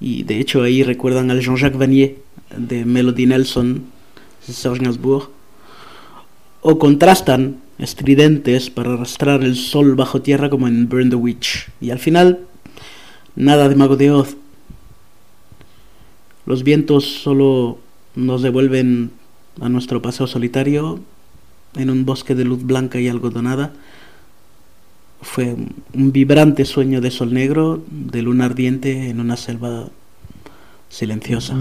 Y 0.00 0.22
de 0.22 0.38
hecho 0.38 0.62
ahí 0.62 0.82
recuerdan 0.84 1.30
al 1.30 1.40
Jean-Jacques 1.40 1.78
Vanier 1.78 2.16
de 2.56 2.84
Melody 2.84 3.26
Nelson, 3.26 3.84
Serge 4.40 4.82
Gainsbourg, 4.82 5.28
o 6.60 6.78
contrastan 6.78 7.58
estridentes 7.78 8.70
para 8.70 8.94
arrastrar 8.94 9.42
el 9.42 9.56
sol 9.56 9.94
bajo 9.94 10.22
tierra 10.22 10.50
como 10.50 10.68
en 10.68 10.88
Burn 10.88 11.10
the 11.10 11.16
Witch. 11.16 11.68
Y 11.80 11.90
al 11.90 11.98
final, 11.98 12.40
nada 13.34 13.68
de 13.68 13.74
Mago 13.74 13.96
de 13.96 14.10
Oz. 14.12 14.36
Los 16.46 16.62
vientos 16.62 17.04
solo 17.04 17.78
nos 18.14 18.42
devuelven 18.42 19.10
a 19.60 19.68
nuestro 19.68 20.00
paseo 20.00 20.26
solitario 20.26 21.00
en 21.74 21.90
un 21.90 22.04
bosque 22.04 22.34
de 22.34 22.44
luz 22.44 22.62
blanca 22.62 23.00
y 23.00 23.08
algodonada. 23.08 23.72
Fue 25.20 25.56
un 25.94 26.12
vibrante 26.12 26.64
sueño 26.64 27.00
de 27.00 27.10
sol 27.10 27.34
negro, 27.34 27.82
de 27.90 28.22
luna 28.22 28.44
ardiente 28.46 29.10
en 29.10 29.20
una 29.20 29.36
selva 29.36 29.88
silenciosa. 30.88 31.56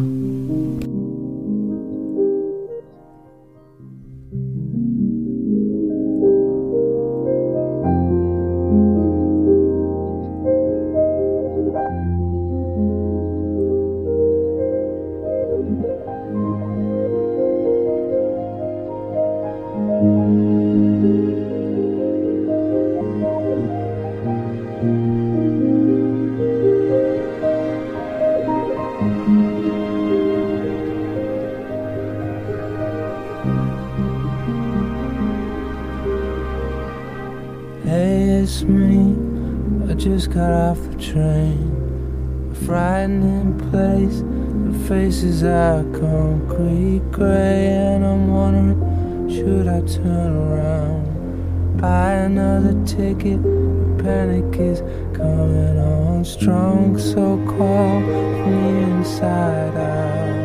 Faces 45.27 45.43
are 45.43 45.83
concrete 45.99 47.01
gray, 47.11 47.67
and 47.67 48.05
I'm 48.05 48.27
wondering, 48.29 49.29
should 49.29 49.67
I 49.67 49.81
turn 49.81 50.33
around? 50.35 51.77
Buy 51.81 52.13
another 52.13 52.73
ticket. 52.85 53.41
The 53.43 54.03
panic 54.03 54.59
is 54.59 54.81
coming 55.15 55.77
on 55.79 56.23
strong, 56.25 56.97
so 56.97 57.37
call 57.45 58.01
from 58.01 58.51
the 58.51 58.69
inside 58.87 59.75
out. 59.75 60.35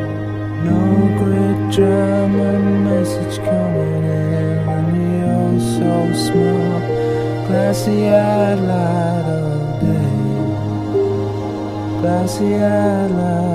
No 0.64 0.80
grid 1.18 1.58
drama, 1.72 2.58
message 2.90 3.38
coming 3.38 4.04
in 4.04 4.68
on 4.68 4.84
the 4.94 5.08
oh 5.36 5.58
so 5.76 5.92
small 6.26 6.80
glassy 7.46 8.08
eyed 8.08 8.58
light 8.58 9.26
of 9.26 9.80
day, 9.80 10.12
glassy 12.00 12.54
eyed 12.56 13.10
light 13.10 13.51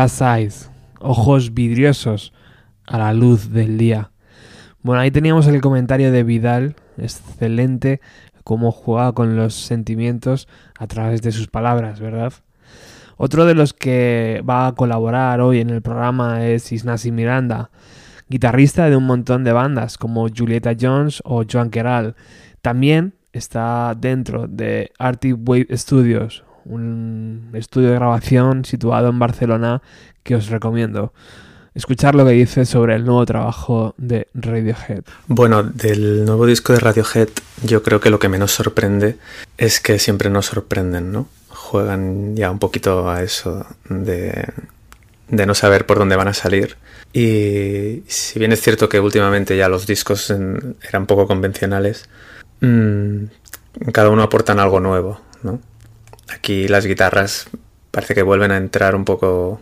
Glass 0.00 0.22
Eyes, 0.22 0.70
ojos 0.98 1.52
vidriosos 1.52 2.32
a 2.86 2.96
la 2.96 3.12
luz 3.12 3.52
del 3.52 3.76
día. 3.76 4.12
Bueno, 4.80 5.02
ahí 5.02 5.10
teníamos 5.10 5.46
el 5.46 5.60
comentario 5.60 6.10
de 6.10 6.24
Vidal, 6.24 6.74
excelente, 6.96 8.00
cómo 8.42 8.72
juega 8.72 9.12
con 9.12 9.36
los 9.36 9.52
sentimientos 9.52 10.48
a 10.78 10.86
través 10.86 11.20
de 11.20 11.32
sus 11.32 11.48
palabras, 11.48 12.00
¿verdad? 12.00 12.32
Otro 13.18 13.44
de 13.44 13.52
los 13.52 13.74
que 13.74 14.42
va 14.48 14.68
a 14.68 14.74
colaborar 14.74 15.42
hoy 15.42 15.60
en 15.60 15.68
el 15.68 15.82
programa 15.82 16.46
es 16.46 16.72
Isnasi 16.72 17.12
Miranda, 17.12 17.70
guitarrista 18.30 18.88
de 18.88 18.96
un 18.96 19.04
montón 19.04 19.44
de 19.44 19.52
bandas 19.52 19.98
como 19.98 20.26
Julieta 20.34 20.72
Jones 20.80 21.20
o 21.26 21.44
Joan 21.44 21.68
Queral. 21.68 22.14
También 22.62 23.12
está 23.34 23.94
dentro 23.98 24.46
de 24.48 24.92
Arctic 24.98 25.36
Wave 25.46 25.66
Studios, 25.76 26.42
un 26.64 27.50
estudio 27.54 27.88
de 27.88 27.94
grabación 27.96 28.64
situado 28.64 29.08
en 29.08 29.18
Barcelona 29.18 29.82
que 30.22 30.34
os 30.34 30.48
recomiendo. 30.48 31.12
Escuchar 31.74 32.16
lo 32.16 32.26
que 32.26 32.32
dice 32.32 32.66
sobre 32.66 32.96
el 32.96 33.04
nuevo 33.04 33.24
trabajo 33.24 33.94
de 33.96 34.26
Radiohead. 34.34 35.04
Bueno, 35.28 35.62
del 35.62 36.24
nuevo 36.24 36.44
disco 36.44 36.72
de 36.72 36.80
Radiohead, 36.80 37.28
yo 37.62 37.82
creo 37.82 38.00
que 38.00 38.10
lo 38.10 38.18
que 38.18 38.28
menos 38.28 38.50
sorprende 38.50 39.16
es 39.56 39.80
que 39.80 40.00
siempre 40.00 40.30
nos 40.30 40.46
sorprenden, 40.46 41.12
¿no? 41.12 41.28
Juegan 41.48 42.34
ya 42.34 42.50
un 42.50 42.58
poquito 42.58 43.08
a 43.08 43.22
eso 43.22 43.66
de, 43.88 44.48
de 45.28 45.46
no 45.46 45.54
saber 45.54 45.86
por 45.86 45.98
dónde 45.98 46.16
van 46.16 46.28
a 46.28 46.34
salir. 46.34 46.76
Y 47.12 48.02
si 48.08 48.38
bien 48.38 48.52
es 48.52 48.60
cierto 48.60 48.88
que 48.88 48.98
últimamente 48.98 49.56
ya 49.56 49.68
los 49.68 49.86
discos 49.86 50.30
eran 50.30 51.06
poco 51.06 51.26
convencionales, 51.28 52.08
mm, 52.60 53.24
cada 53.92 54.10
uno 54.10 54.22
aportan 54.22 54.58
algo 54.58 54.80
nuevo, 54.80 55.20
¿no? 55.42 55.60
Aquí 56.32 56.68
las 56.68 56.86
guitarras 56.86 57.48
parece 57.90 58.14
que 58.14 58.22
vuelven 58.22 58.52
a 58.52 58.56
entrar 58.56 58.94
un 58.94 59.04
poco 59.04 59.60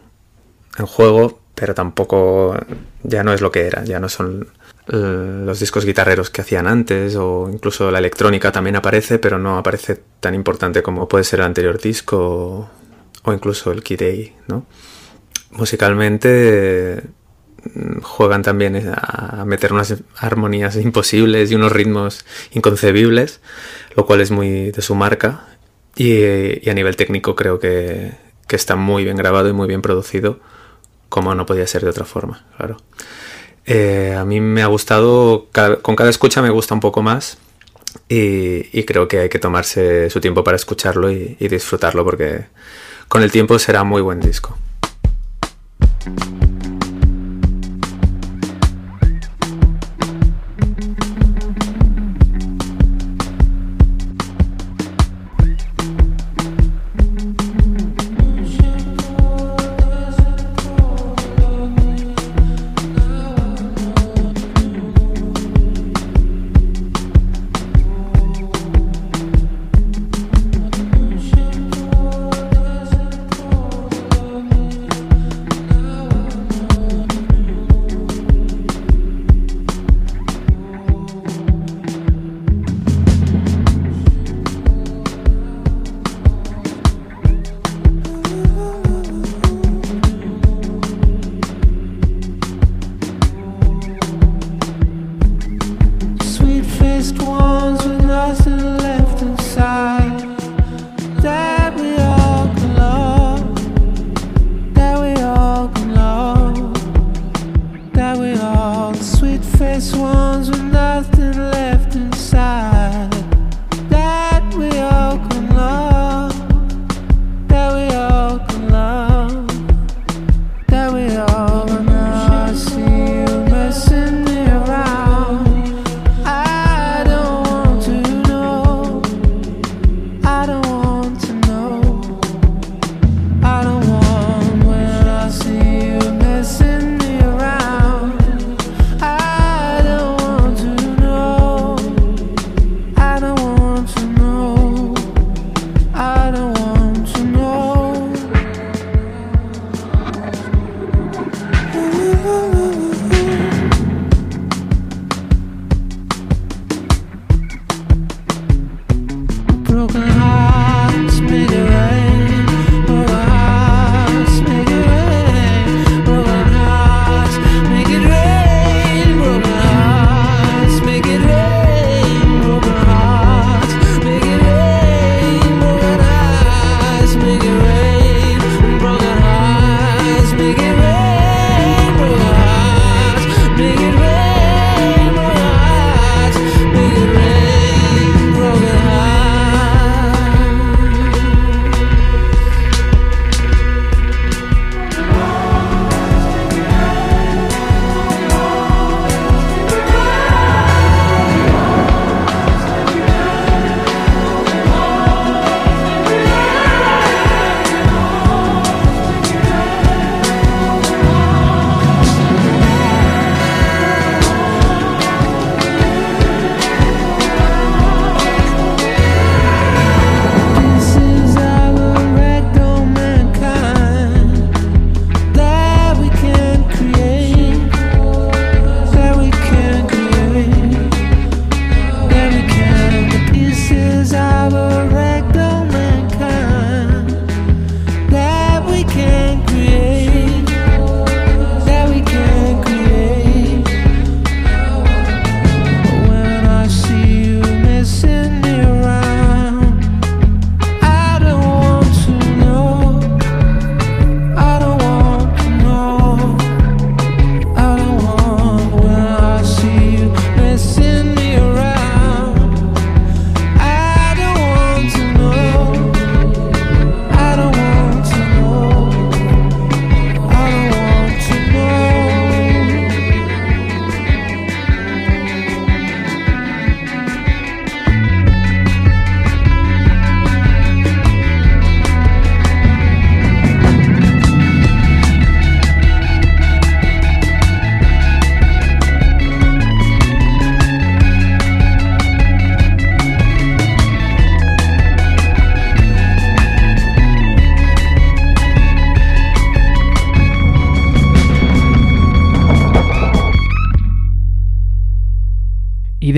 en 0.78 0.86
juego, 0.86 1.40
pero 1.54 1.74
tampoco 1.74 2.56
ya 3.02 3.24
no 3.24 3.32
es 3.32 3.40
lo 3.40 3.50
que 3.50 3.66
era, 3.66 3.84
ya 3.84 4.00
no 4.00 4.08
son 4.08 4.48
los 4.90 5.60
discos 5.60 5.84
guitarreros 5.84 6.30
que 6.30 6.40
hacían 6.40 6.66
antes 6.66 7.14
o 7.16 7.50
incluso 7.52 7.90
la 7.90 7.98
electrónica 7.98 8.50
también 8.52 8.76
aparece, 8.76 9.18
pero 9.18 9.38
no 9.38 9.58
aparece 9.58 10.00
tan 10.20 10.34
importante 10.34 10.82
como 10.82 11.08
puede 11.08 11.24
ser 11.24 11.40
el 11.40 11.46
anterior 11.46 11.78
disco 11.78 12.70
o, 13.22 13.32
incluso 13.32 13.70
el 13.70 13.82
Kid 13.82 14.30
¿no? 14.46 14.64
Musicalmente 15.50 17.02
mm, 17.74 18.00
juegan 18.00 18.42
también 18.42 18.90
a 18.96 19.44
meter 19.44 19.74
unas 19.74 19.94
armonías 20.16 20.76
imposibles 20.76 21.50
y 21.50 21.54
unos 21.54 21.72
ritmos 21.72 22.24
inconcebibles, 22.52 23.40
lo 23.94 24.06
cual 24.06 24.22
es 24.22 24.30
muy 24.30 24.70
de 24.70 24.80
su 24.80 24.94
marca 24.94 25.57
y, 25.98 26.70
a 26.70 26.74
nivel 26.74 26.96
técnico 26.96 27.34
creo 27.34 27.58
que, 27.58 28.12
que 28.46 28.56
está 28.56 28.76
muy 28.76 29.04
bien 29.04 29.16
grabado 29.16 29.48
y 29.48 29.52
muy 29.52 29.66
bien 29.66 29.82
producido, 29.82 30.38
como 31.08 31.34
no 31.34 31.44
podía 31.44 31.66
ser 31.66 31.82
de 31.82 31.90
otra 31.90 32.04
forma, 32.04 32.46
claro. 32.56 32.76
Eh, 33.66 34.14
a 34.16 34.24
mí 34.24 34.40
me 34.40 34.62
ha 34.62 34.66
gustado, 34.66 35.48
con 35.82 35.96
cada 35.96 36.08
escucha 36.08 36.40
me 36.40 36.48
gusta 36.48 36.72
un 36.72 36.80
poco 36.80 37.02
más 37.02 37.38
y, 38.08 38.84
creo 38.84 39.08
que 39.08 39.18
hay 39.18 39.28
que 39.28 39.38
tomarse 39.38 40.08
su 40.08 40.20
tiempo 40.20 40.42
para 40.42 40.56
escucharlo 40.56 41.10
y 41.10 41.36
disfrutarlo 41.38 42.04
porque 42.04 42.46
con 43.08 43.22
el 43.22 43.30
tiempo 43.30 43.58
será 43.58 43.84
muy 43.84 44.00
buen 44.00 44.20
disco. 44.20 44.56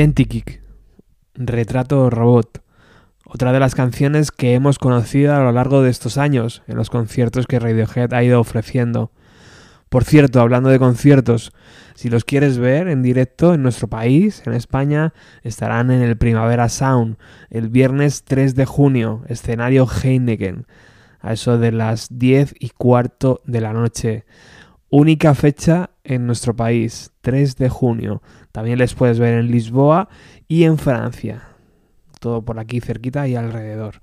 Identikit, 0.01 0.63
Retrato 1.35 2.09
Robot, 2.09 2.63
otra 3.27 3.53
de 3.53 3.61
las 3.61 3.75
canciones 3.75 4.31
que 4.31 4.55
hemos 4.55 4.79
conocido 4.79 5.35
a 5.35 5.41
lo 5.41 5.53
largo 5.53 5.83
de 5.83 5.91
estos 5.91 6.17
años 6.17 6.63
en 6.69 6.79
los 6.79 6.89
conciertos 6.89 7.47
que 7.47 7.59
Radiohead 7.59 8.15
ha 8.15 8.25
ido 8.25 8.41
ofreciendo. 8.41 9.13
Por 9.91 10.05
cierto, 10.05 10.41
hablando 10.41 10.71
de 10.71 10.79
conciertos, 10.79 11.53
si 11.95 12.09
los 12.09 12.25
quieres 12.25 12.57
ver 12.57 12.89
en 12.89 13.03
directo 13.03 13.53
en 13.53 13.63
nuestro 13.63 13.89
país, 13.89 14.43
en 14.47 14.55
España, 14.55 15.13
estarán 15.43 15.91
en 15.91 16.01
el 16.01 16.17
Primavera 16.17 16.71
Sound 16.71 17.19
el 17.51 17.69
viernes 17.69 18.25
3 18.25 18.55
de 18.55 18.65
junio, 18.65 19.23
escenario 19.29 19.87
Heineken, 19.87 20.67
a 21.21 21.35
eso 21.35 21.59
de 21.59 21.73
las 21.73 22.09
10 22.11 22.55
y 22.59 22.71
cuarto 22.71 23.43
de 23.45 23.61
la 23.61 23.75
noche. 23.75 24.25
Única 24.93 25.37
fecha 25.37 25.91
en 26.03 26.27
nuestro 26.27 26.57
país, 26.57 27.13
3 27.21 27.55
de 27.57 27.69
junio. 27.69 28.23
También 28.51 28.77
les 28.79 28.95
puedes 28.95 29.21
ver 29.21 29.35
en 29.35 29.49
Lisboa 29.49 30.09
y 30.49 30.65
en 30.65 30.79
Francia. 30.79 31.43
Todo 32.19 32.43
por 32.43 32.59
aquí 32.59 32.81
cerquita 32.81 33.29
y 33.29 33.37
alrededor. 33.37 34.01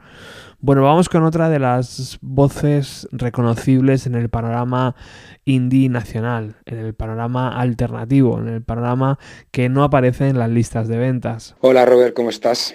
Bueno, 0.60 0.84
vamos 0.84 1.10
con 1.10 1.24
otra 1.24 1.50
de 1.50 1.60
las 1.60 2.18
voces 2.22 3.06
reconocibles 3.12 4.08
en 4.08 4.16
el 4.16 4.30
panorama 4.30 4.96
indie 5.44 5.90
nacional, 5.90 6.56
en 6.66 6.78
el 6.78 6.94
panorama 6.94 7.60
alternativo, 7.60 8.40
en 8.40 8.48
el 8.48 8.64
panorama 8.64 9.20
que 9.52 9.68
no 9.68 9.84
aparece 9.84 10.30
en 10.30 10.40
las 10.40 10.50
listas 10.50 10.88
de 10.88 10.98
ventas. 10.98 11.58
Hola 11.60 11.86
Robert, 11.86 12.16
¿cómo 12.16 12.30
estás? 12.30 12.74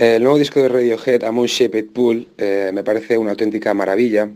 El 0.00 0.22
nuevo 0.22 0.38
disco 0.38 0.62
de 0.62 0.68
Radiohead, 0.68 1.24
A 1.24 1.32
Moon 1.32 1.48
Shaped 1.48 1.86
Pool, 1.86 2.28
eh, 2.38 2.70
me 2.72 2.84
parece 2.84 3.18
una 3.18 3.32
auténtica 3.32 3.74
maravilla. 3.74 4.30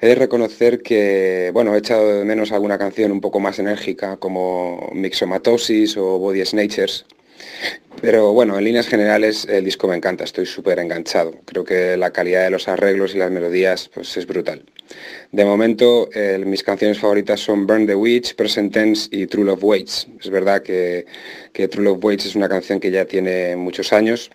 He 0.00 0.06
de 0.06 0.14
reconocer 0.14 0.80
que, 0.80 1.50
bueno, 1.52 1.74
he 1.74 1.78
echado 1.78 2.20
de 2.20 2.24
menos 2.24 2.52
alguna 2.52 2.78
canción 2.78 3.10
un 3.10 3.20
poco 3.20 3.40
más 3.40 3.58
enérgica, 3.58 4.18
como 4.18 4.92
Mixomatosis 4.94 5.96
o 5.96 6.20
Body 6.20 6.46
Snatchers. 6.46 7.04
Pero 8.00 8.32
bueno, 8.32 8.56
en 8.56 8.62
líneas 8.62 8.86
generales 8.86 9.44
el 9.50 9.64
disco 9.64 9.88
me 9.88 9.96
encanta, 9.96 10.22
estoy 10.22 10.46
súper 10.46 10.78
enganchado. 10.78 11.34
Creo 11.46 11.64
que 11.64 11.96
la 11.96 12.12
calidad 12.12 12.44
de 12.44 12.50
los 12.50 12.68
arreglos 12.68 13.16
y 13.16 13.18
las 13.18 13.32
melodías 13.32 13.90
pues, 13.92 14.16
es 14.16 14.24
brutal. 14.24 14.64
De 15.32 15.44
momento, 15.44 16.10
mis 16.46 16.62
canciones 16.62 17.00
favoritas 17.00 17.40
son 17.40 17.66
Burn 17.66 17.88
the 17.88 17.96
Witch, 17.96 18.36
Present 18.36 18.72
Tense 18.72 19.08
y 19.10 19.26
True 19.26 19.46
Love 19.46 19.64
Waits. 19.64 20.06
Es 20.20 20.30
verdad 20.30 20.62
que, 20.62 21.06
que 21.52 21.66
True 21.66 21.86
Love 21.86 22.04
Waits 22.04 22.26
es 22.26 22.36
una 22.36 22.48
canción 22.48 22.78
que 22.78 22.92
ya 22.92 23.04
tiene 23.04 23.56
muchos 23.56 23.92
años, 23.92 24.30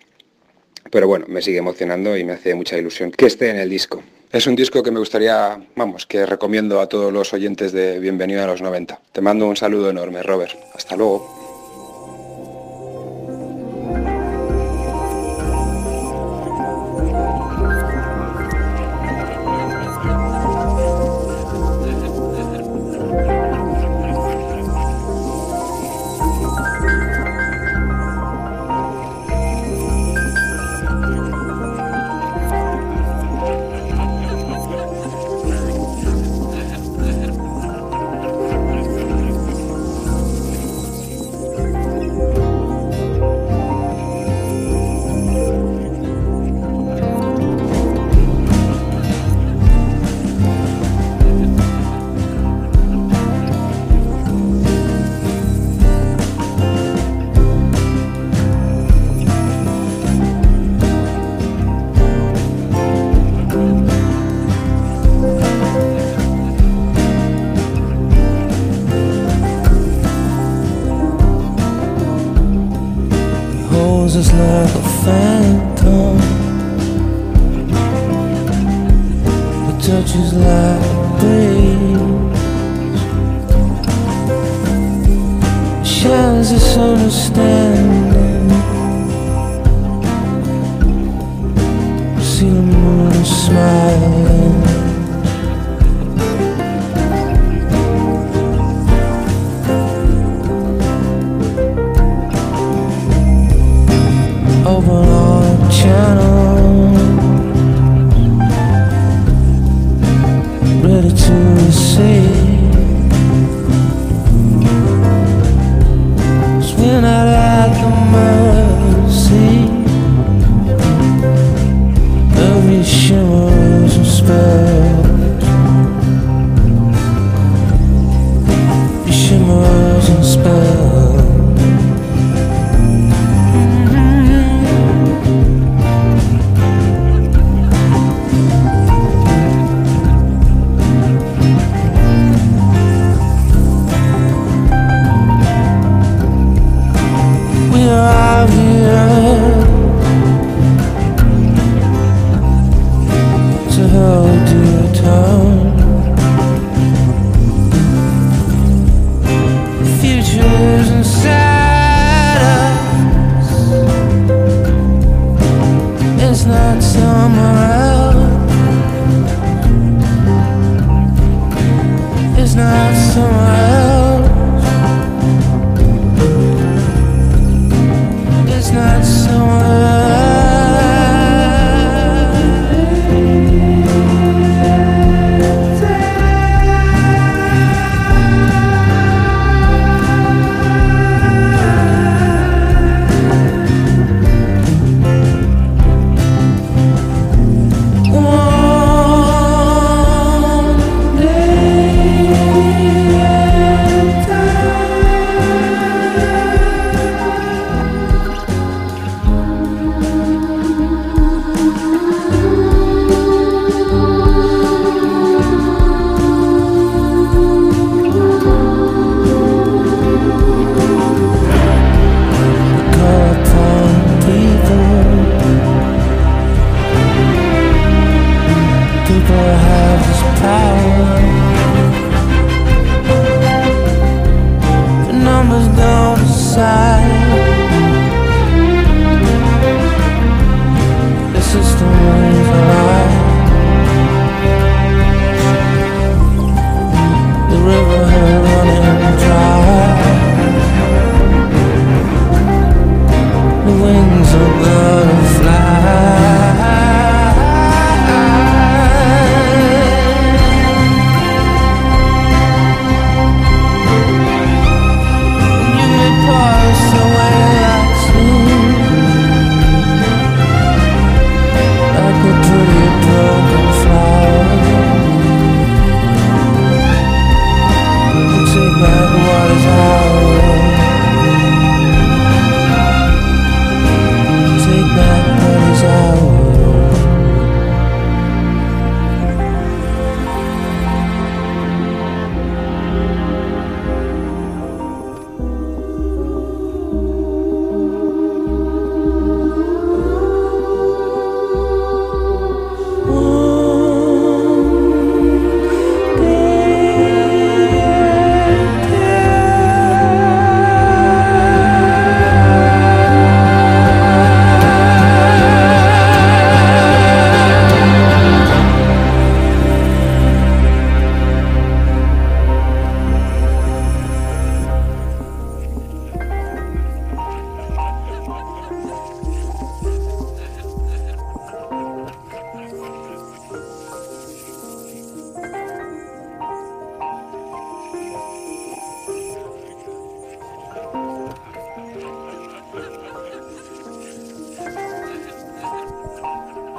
pero 0.90 1.06
bueno, 1.06 1.26
me 1.28 1.42
sigue 1.42 1.58
emocionando 1.58 2.16
y 2.16 2.24
me 2.24 2.32
hace 2.32 2.54
mucha 2.54 2.76
ilusión 2.76 3.10
que 3.10 3.26
esté 3.26 3.50
en 3.50 3.58
el 3.58 3.70
disco. 3.70 4.02
Es 4.30 4.46
un 4.46 4.56
disco 4.56 4.82
que 4.82 4.90
me 4.90 4.98
gustaría, 4.98 5.58
vamos, 5.74 6.04
que 6.04 6.26
recomiendo 6.26 6.80
a 6.80 6.88
todos 6.88 7.12
los 7.12 7.32
oyentes 7.32 7.72
de 7.72 7.98
Bienvenido 7.98 8.44
a 8.44 8.46
los 8.46 8.60
90. 8.60 9.00
Te 9.12 9.20
mando 9.22 9.46
un 9.46 9.56
saludo 9.56 9.88
enorme, 9.88 10.22
Robert. 10.22 10.52
Hasta 10.74 10.96
luego. 10.96 11.37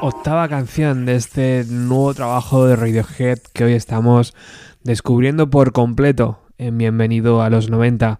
Octava 0.01 0.47
canción 0.47 1.05
de 1.05 1.15
este 1.15 1.65
nuevo 1.67 2.13
trabajo 2.13 2.65
de 2.65 2.77
Radiohead 2.77 3.39
que 3.53 3.65
hoy 3.65 3.73
estamos 3.73 4.33
descubriendo 4.81 5.49
por 5.49 5.73
completo 5.73 6.39
en 6.57 6.77
Bienvenido 6.77 7.41
a 7.41 7.49
los 7.49 7.69
90. 7.69 8.17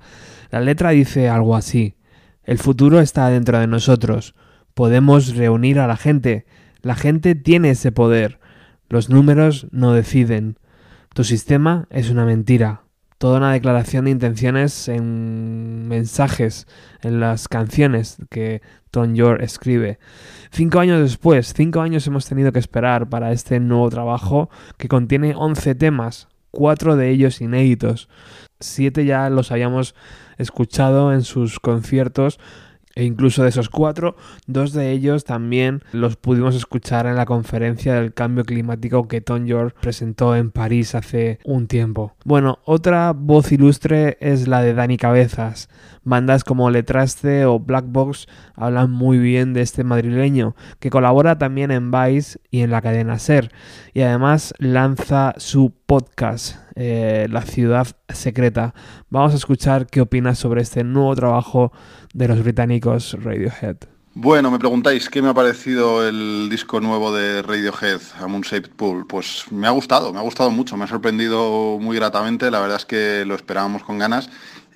La 0.52 0.60
letra 0.60 0.90
dice 0.90 1.30
algo 1.30 1.56
así. 1.56 1.96
El 2.44 2.58
futuro 2.58 3.00
está 3.00 3.30
dentro 3.30 3.60
de 3.60 3.68
nosotros. 3.68 4.36
Podemos 4.74 5.38
reunir 5.38 5.80
a 5.80 5.88
la 5.88 5.96
gente. 5.96 6.46
La 6.82 6.96
gente 6.96 7.34
tiene 7.34 7.70
ese 7.70 7.94
poder. 7.94 8.42
Los 8.90 9.10
números 9.10 9.68
no 9.72 9.94
deciden. 9.94 10.58
Tu 11.14 11.24
sistema 11.24 11.88
es 11.92 12.10
una 12.10 12.26
mentira. 12.26 12.82
Toda 13.20 13.40
una 13.40 13.52
declaración 13.52 14.06
de 14.06 14.12
intenciones 14.12 14.88
en 14.88 15.90
mensajes, 15.90 16.68
en 17.02 17.20
las 17.20 17.50
canciones 17.50 18.16
que 18.30 18.62
Tom 18.92 19.14
York 19.14 19.42
escribe. 19.42 20.00
Cinco 20.52 20.80
años 20.80 21.02
después, 21.02 21.54
cinco 21.54 21.82
años 21.82 22.08
hemos 22.08 22.26
tenido 22.26 22.54
que 22.54 22.60
esperar 22.60 23.10
para 23.10 23.34
este 23.34 23.60
nuevo 23.60 23.90
trabajo 23.90 24.50
que 24.78 24.88
contiene 24.88 25.34
11 25.36 25.76
temas, 25.76 26.30
cuatro 26.50 26.96
de 26.96 27.10
ellos 27.10 27.42
inéditos. 27.42 28.08
Siete 28.62 29.04
ya 29.04 29.30
los 29.30 29.52
habíamos 29.52 29.96
escuchado 30.38 31.12
en 31.12 31.24
sus 31.24 31.60
conciertos 31.60 32.40
e 32.96 33.04
incluso 33.04 33.44
de 33.44 33.50
esos 33.50 33.70
cuatro, 33.70 34.16
dos 34.48 34.74
de 34.74 34.92
ellos 34.92 35.24
también 35.24 35.84
los 35.92 36.16
pudimos 36.16 36.56
escuchar 36.56 37.06
en 37.06 37.16
la 37.16 37.26
conferencia 37.26 37.94
del 37.94 38.14
cambio 38.14 38.44
climático 38.44 39.08
que 39.08 39.22
Tom 39.22 39.46
York 39.46 39.76
presentó 39.80 40.36
en 40.36 40.52
París 40.52 40.96
hace 40.96 41.40
un 41.46 41.68
tiempo. 41.68 42.16
Bueno, 42.26 42.60
otra 42.66 43.14
voz 43.14 43.52
ilustre 43.52 44.18
es 44.20 44.48
la 44.48 44.62
de 44.62 44.74
Dani 44.74 44.98
Cabezas. 44.98 45.70
Bandas 46.04 46.44
como 46.44 46.70
Letraste 46.72 47.46
o 47.46 47.60
Black 47.60 47.86
Box 47.88 48.28
hablan 48.56 48.92
muy 48.92 49.18
bien 49.18 49.54
de 49.54 49.62
este 49.62 49.84
madrileño, 49.84 50.56
que 50.80 50.90
colabora 50.90 51.38
también 51.38 51.72
en 51.72 51.92
Vice 51.92 52.40
y 52.50 52.62
en 52.62 52.72
la 52.72 52.82
cadena 52.82 53.20
Ser, 53.20 53.52
y 53.94 54.02
además 54.02 54.54
lanza 54.58 55.36
su 55.38 55.74
podcast, 55.86 56.58
eh, 56.76 57.28
La 57.30 57.42
Ciudad 57.42 57.88
Secreta. 58.10 58.74
Vamos 59.10 59.34
a 59.34 59.38
escuchar 59.38 59.88
qué 59.88 60.02
opinas 60.02 60.40
sobre 60.40 60.62
este 60.62 60.84
nuevo 60.84 61.16
trabajo 61.16 61.72
de 62.14 62.28
los 62.28 62.44
británicos 62.44 63.16
Radiohead. 63.22 63.78
Bueno, 64.16 64.52
me 64.52 64.60
preguntáis 64.60 65.08
qué 65.10 65.22
me 65.22 65.30
ha 65.30 65.34
parecido 65.34 66.06
el 66.08 66.50
disco 66.50 66.82
nuevo 66.82 67.14
de 67.14 67.42
Radiohead, 67.42 68.02
A 68.20 68.28
Moon 68.28 68.42
Shaped 68.42 68.72
Pool. 68.72 69.06
Pues 69.08 69.46
me 69.52 69.68
ha 69.68 69.70
gustado, 69.70 70.12
me 70.12 70.20
ha 70.20 70.24
gustado 70.24 70.52
mucho, 70.52 70.76
me 70.76 70.86
ha 70.86 70.88
sorprendido 70.88 71.78
muy 71.80 71.96
gratamente, 71.96 72.52
la 72.52 72.60
verdad 72.60 72.78
es 72.78 72.86
que 72.86 73.24
lo 73.26 73.36
esperábamos 73.36 73.84
con 73.84 74.00
ganas 74.00 74.30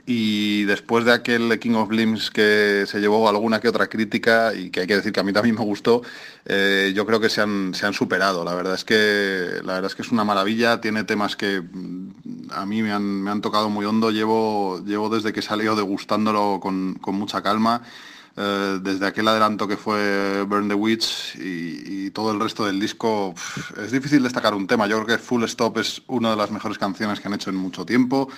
y 0.06 0.64
después 0.66 1.06
de 1.06 1.14
aquel 1.14 1.58
King 1.60 1.76
of 1.76 1.90
Limbs 1.92 2.30
que 2.30 2.84
se 2.88 3.00
llevó 3.00 3.30
alguna 3.30 3.62
que 3.62 3.70
otra 3.70 3.88
crítica 3.88 4.54
y 4.54 4.70
que 4.70 4.82
hay 4.82 4.88
que 4.88 4.98
decir 4.98 5.14
que 5.14 5.22
a 5.22 5.24
mí 5.24 5.32
también 5.32 5.56
me 5.56 5.64
gustó, 5.64 6.02
eh, 6.46 6.92
yo 6.94 7.06
creo 7.06 7.22
que 7.22 7.30
se 7.30 7.42
han, 7.42 7.74
se 7.74 7.86
han 7.86 7.94
superado. 7.94 8.44
La 8.44 8.54
verdad 8.54 8.76
es 8.76 8.84
que 8.84 9.62
la 9.64 9.76
verdad 9.76 9.90
es 9.92 9.96
que 9.96 10.02
es 10.02 10.12
una 10.12 10.26
maravilla, 10.26 10.82
tiene 10.82 11.06
temas 11.06 11.38
que 11.38 11.62
mm, 11.62 12.52
a 12.52 12.66
mí 12.66 12.82
me 12.82 12.92
han, 12.92 13.04
me 13.04 13.32
han 13.32 13.42
tocado 13.42 13.70
muy 13.70 13.86
hondo, 13.86 14.12
llevo, 14.12 14.84
llevo 14.86 15.10
desde 15.10 15.32
que 15.32 15.42
salió 15.42 15.76
degustándolo 15.76 16.60
con, 16.62 16.96
con 16.96 17.16
mucha 17.16 17.42
calma. 17.42 17.82
Eh, 18.36 18.80
desde 18.82 19.06
aquel 19.06 19.28
adelanto 19.28 19.68
que 19.68 19.78
fue 19.78 20.42
Burn 20.48 20.68
the 20.68 20.74
Witch 20.74 21.36
y, 21.36 22.10
todo 22.10 22.32
el 22.32 22.40
resto 22.40 22.66
del 22.66 22.80
disco, 22.80 23.34
es 23.78 23.92
difícil 23.92 24.22
destacar 24.22 24.54
un 24.54 24.68
tema. 24.68 24.88
Yo 24.88 25.04
creo 25.04 25.18
que 25.18 25.24
Full 25.24 25.44
Stop 25.46 25.80
es 25.80 26.02
una 26.08 26.32
de 26.32 26.36
las 26.36 26.52
mejores 26.52 26.78
canciones 26.78 27.20
que 27.20 27.28
han 27.28 27.34
hecho 27.34 27.50
en 27.50 27.56
mucho 27.56 27.86
tiempo. 27.86 28.30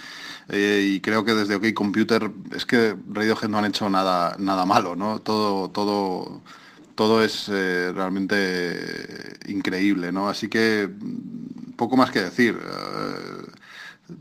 Eh, 0.50 0.93
y 0.96 1.02
creo 1.02 1.26
que 1.26 1.34
desde 1.34 1.56
OK 1.56 1.74
Computer 1.74 2.32
es 2.56 2.66
que 2.66 2.96
Radiohead 3.12 3.50
no 3.50 3.58
han 3.58 3.66
hecho 3.66 3.89
nada, 3.89 4.36
nada 4.38 4.66
malo, 4.66 4.96
¿no? 4.96 5.20
Todo, 5.20 5.70
todo, 5.70 6.41
todo 6.93 7.24
es 7.24 7.50
eh, 7.50 7.91
realmente 7.93 9.38
increíble, 9.48 10.12
¿no? 10.12 10.30
Así 10.30 10.48
que 10.48 10.88
mm, 10.88 11.74
poco 11.74 11.98
más 11.98 12.12
que 12.12 12.22
decir. 12.22 12.60
Eh, 12.62 13.52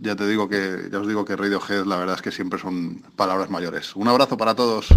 ya 0.01 0.17
te 0.17 0.27
digo 0.27 0.49
que, 0.49 0.89
ya 0.91 0.99
os 0.99 1.07
digo 1.07 1.27
que 1.27 1.37
Radiohead 1.37 1.85
la 1.85 1.97
verdad 1.97 2.17
es 2.17 2.23
que 2.23 2.33
siempre 2.33 2.59
son 2.59 3.03
palabras 3.17 3.51
mayores. 3.51 3.95
Un 3.97 4.09
abrazo 4.09 4.37
para 4.39 4.55
todos. 4.55 4.89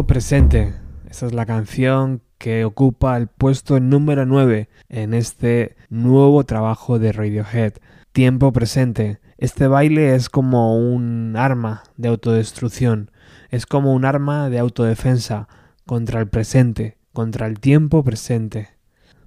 Presente. 0.00 0.72
Esta 1.10 1.26
es 1.26 1.34
la 1.34 1.44
canción 1.44 2.22
que 2.38 2.64
ocupa 2.64 3.14
el 3.18 3.26
puesto 3.26 3.78
número 3.78 4.24
9 4.24 4.70
en 4.88 5.12
este 5.12 5.76
nuevo 5.90 6.44
trabajo 6.44 6.98
de 6.98 7.12
Radiohead. 7.12 7.74
Tiempo 8.12 8.52
presente. 8.52 9.20
Este 9.36 9.66
baile 9.66 10.14
es 10.14 10.30
como 10.30 10.78
un 10.78 11.34
arma 11.36 11.82
de 11.98 12.08
autodestrucción, 12.08 13.10
es 13.50 13.66
como 13.66 13.92
un 13.92 14.06
arma 14.06 14.48
de 14.48 14.60
autodefensa 14.60 15.46
contra 15.84 16.20
el 16.20 16.28
presente, 16.28 16.96
contra 17.12 17.46
el 17.46 17.60
tiempo 17.60 18.02
presente. 18.02 18.70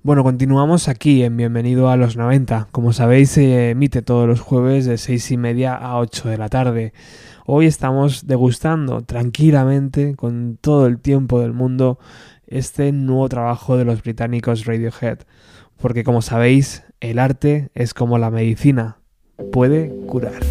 Bueno, 0.01 0.23
continuamos 0.23 0.87
aquí 0.87 1.23
en 1.23 1.37
Bienvenido 1.37 1.89
a 1.89 1.95
los 1.95 2.17
90. 2.17 2.69
Como 2.71 2.91
sabéis, 2.91 3.31
se 3.31 3.69
emite 3.69 4.01
todos 4.01 4.27
los 4.27 4.39
jueves 4.39 4.85
de 4.85 4.97
6 4.97 5.31
y 5.31 5.37
media 5.37 5.75
a 5.75 5.97
8 5.99 6.29
de 6.29 6.37
la 6.37 6.49
tarde. 6.49 6.93
Hoy 7.47 7.67
estamos 7.67 8.25
degustando 8.25 9.03
tranquilamente, 9.03 10.15
con 10.15 10.57
todo 10.59 10.87
el 10.87 10.99
tiempo 10.99 11.41
del 11.41 11.53
mundo, 11.53 11.99
este 12.47 12.91
nuevo 12.91 13.29
trabajo 13.29 13.77
de 13.77 13.85
los 13.85 14.01
británicos 14.01 14.65
Radiohead. 14.65 15.19
Porque 15.77 16.03
como 16.03 16.23
sabéis, 16.23 16.83
el 17.01 17.19
arte 17.19 17.69
es 17.75 17.93
como 17.93 18.17
la 18.17 18.31
medicina, 18.31 18.97
puede 19.51 19.95
curar. 20.07 20.41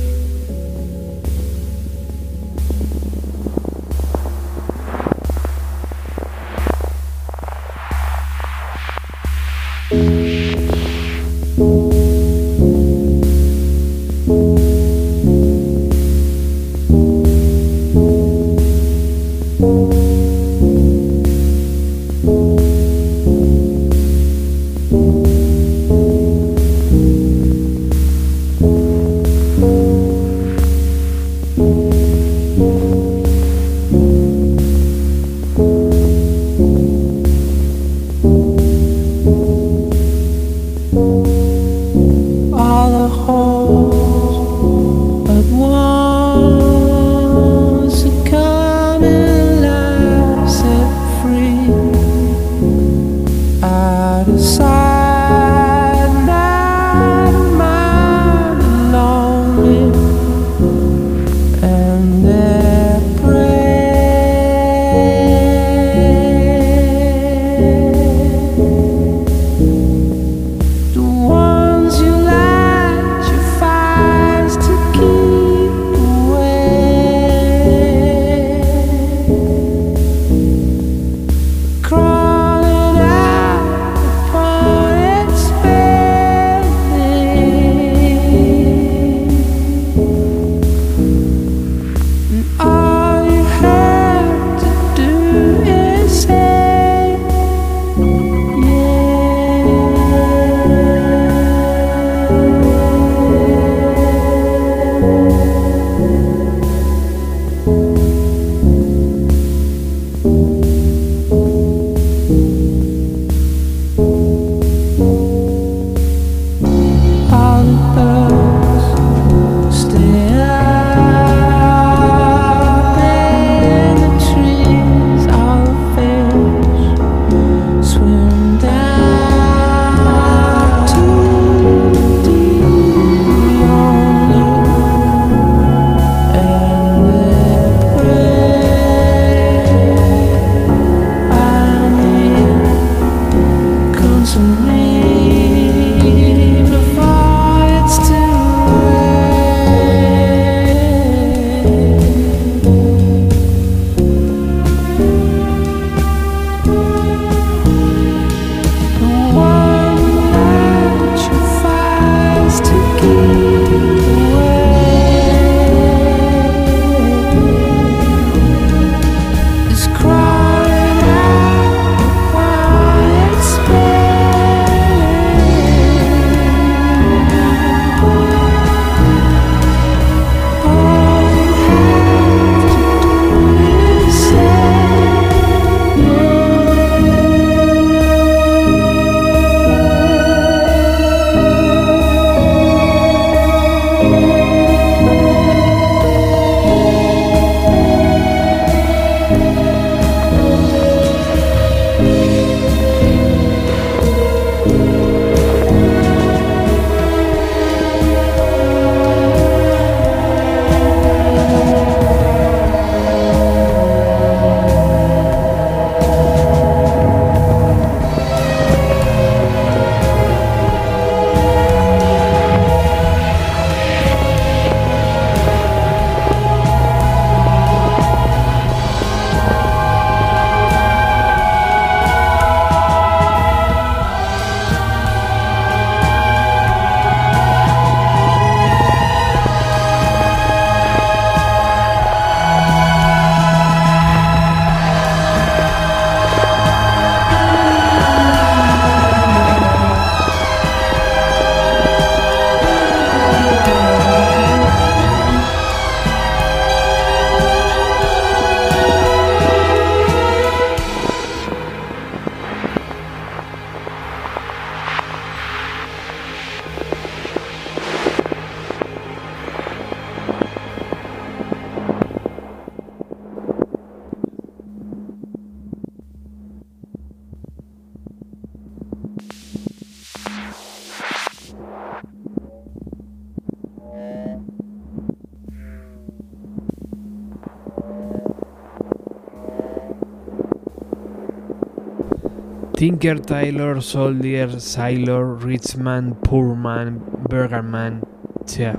Taylor, 293.04 293.82
Soldier, 293.82 294.62
Sailor, 294.62 295.44
Richman, 295.44 296.14
Poorman, 296.14 297.04
Burgerman, 297.28 298.00
Chef. 298.46 298.78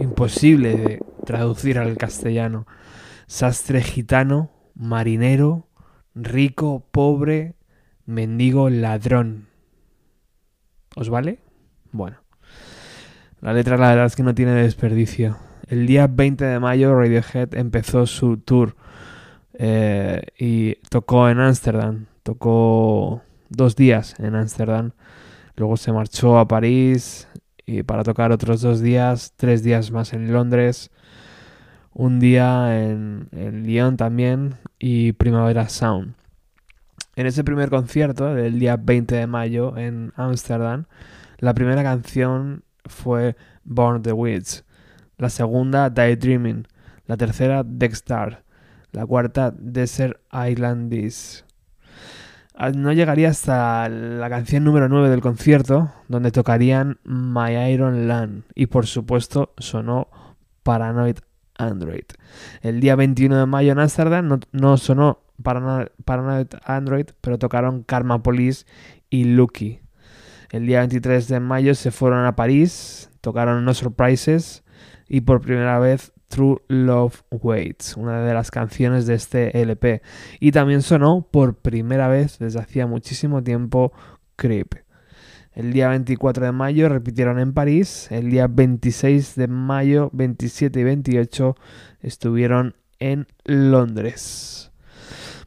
Imposible 0.00 0.76
de 0.76 1.00
traducir 1.24 1.78
al 1.78 1.96
castellano. 1.96 2.66
Sastre 3.28 3.82
gitano, 3.82 4.50
marinero, 4.74 5.68
rico, 6.16 6.84
pobre, 6.90 7.54
mendigo, 8.04 8.68
ladrón. 8.68 9.46
¿Os 10.96 11.08
vale? 11.08 11.38
Bueno. 11.92 12.16
La 13.40 13.52
letra 13.52 13.76
la 13.76 13.90
verdad 13.90 14.06
es 14.06 14.16
que 14.16 14.24
no 14.24 14.34
tiene 14.34 14.54
desperdicio. 14.54 15.36
El 15.68 15.86
día 15.86 16.08
20 16.08 16.44
de 16.44 16.58
mayo 16.58 16.98
Radiohead 16.98 17.54
empezó 17.54 18.06
su 18.06 18.38
tour 18.38 18.74
eh, 19.54 20.22
y 20.36 20.74
tocó 20.90 21.28
en 21.28 21.38
Ámsterdam. 21.38 22.06
Tocó 22.22 23.22
dos 23.48 23.76
días 23.76 24.14
en 24.18 24.34
Ámsterdam. 24.34 24.92
Luego 25.56 25.76
se 25.76 25.92
marchó 25.92 26.38
a 26.38 26.46
París 26.46 27.28
y 27.66 27.82
para 27.82 28.04
tocar 28.04 28.32
otros 28.32 28.60
dos 28.60 28.80
días, 28.80 29.34
tres 29.36 29.62
días 29.62 29.90
más 29.90 30.12
en 30.12 30.32
Londres, 30.32 30.90
un 31.92 32.20
día 32.20 32.82
en, 32.82 33.28
Lyon 33.64 33.96
también 33.96 34.54
y 34.78 35.12
Primavera 35.12 35.68
Sound. 35.68 36.14
En 37.16 37.26
ese 37.26 37.44
primer 37.44 37.68
concierto 37.68 38.34
del 38.34 38.58
día 38.58 38.76
20 38.76 39.14
de 39.14 39.26
mayo 39.26 39.76
en 39.76 40.12
Ámsterdam, 40.16 40.86
la 41.38 41.54
primera 41.54 41.82
canción 41.82 42.64
fue 42.86 43.36
Born 43.64 44.02
the 44.02 44.12
Woods, 44.12 44.64
la 45.18 45.28
segunda 45.28 45.90
Daydreaming, 45.90 46.66
la 47.06 47.16
tercera 47.16 47.62
Dexter, 47.64 48.42
la 48.92 49.04
cuarta 49.06 49.52
Desert 49.56 50.18
Islandis. 50.32 51.44
Ah, 52.64 52.70
no 52.70 52.92
llegaría 52.92 53.28
hasta 53.28 53.88
la 53.88 54.30
canción 54.30 54.62
número 54.62 54.88
9 54.88 55.08
del 55.08 55.20
concierto, 55.20 55.90
donde 56.06 56.30
tocarían 56.30 57.00
My 57.02 57.56
Iron 57.72 58.06
Land 58.06 58.44
y 58.54 58.66
por 58.66 58.86
supuesto 58.86 59.52
sonó 59.58 60.06
Paranoid 60.62 61.16
Android. 61.58 62.04
El 62.60 62.78
día 62.78 62.94
21 62.94 63.36
de 63.36 63.46
mayo 63.46 63.72
en 63.72 63.80
Amsterdam 63.80 64.38
no, 64.52 64.76
sonó 64.76 65.24
Paranoid 65.42 66.46
Android, 66.64 67.06
pero 67.20 67.36
tocaron 67.36 67.82
Karma 67.82 68.22
Police 68.22 68.64
y 69.10 69.24
Lucky. 69.24 69.80
El 70.52 70.64
día 70.68 70.78
23 70.78 71.26
de 71.26 71.40
mayo 71.40 71.74
se 71.74 71.90
fueron 71.90 72.26
a 72.26 72.36
París, 72.36 73.10
tocaron 73.22 73.64
No 73.64 73.74
Surprises 73.74 74.62
y 75.08 75.22
por 75.22 75.40
primera 75.40 75.80
vez 75.80 76.12
True 76.32 76.62
Love 76.68 77.24
Waits, 77.30 77.98
una 77.98 78.22
de 78.22 78.32
las 78.32 78.50
canciones 78.50 79.04
de 79.04 79.14
este 79.14 79.60
LP. 79.60 80.00
Y 80.40 80.50
también 80.50 80.80
sonó 80.80 81.28
por 81.30 81.56
primera 81.56 82.08
vez 82.08 82.38
desde 82.38 82.58
hacía 82.58 82.86
muchísimo 82.86 83.42
tiempo 83.42 83.92
Creep. 84.36 84.76
El 85.52 85.74
día 85.74 85.90
24 85.90 86.46
de 86.46 86.52
mayo 86.52 86.88
repitieron 86.88 87.38
en 87.38 87.52
París, 87.52 88.10
el 88.10 88.30
día 88.30 88.46
26 88.46 89.34
de 89.34 89.46
mayo, 89.46 90.08
27 90.14 90.80
y 90.80 90.84
28 90.84 91.54
estuvieron 92.00 92.76
en 92.98 93.26
Londres. 93.44 94.72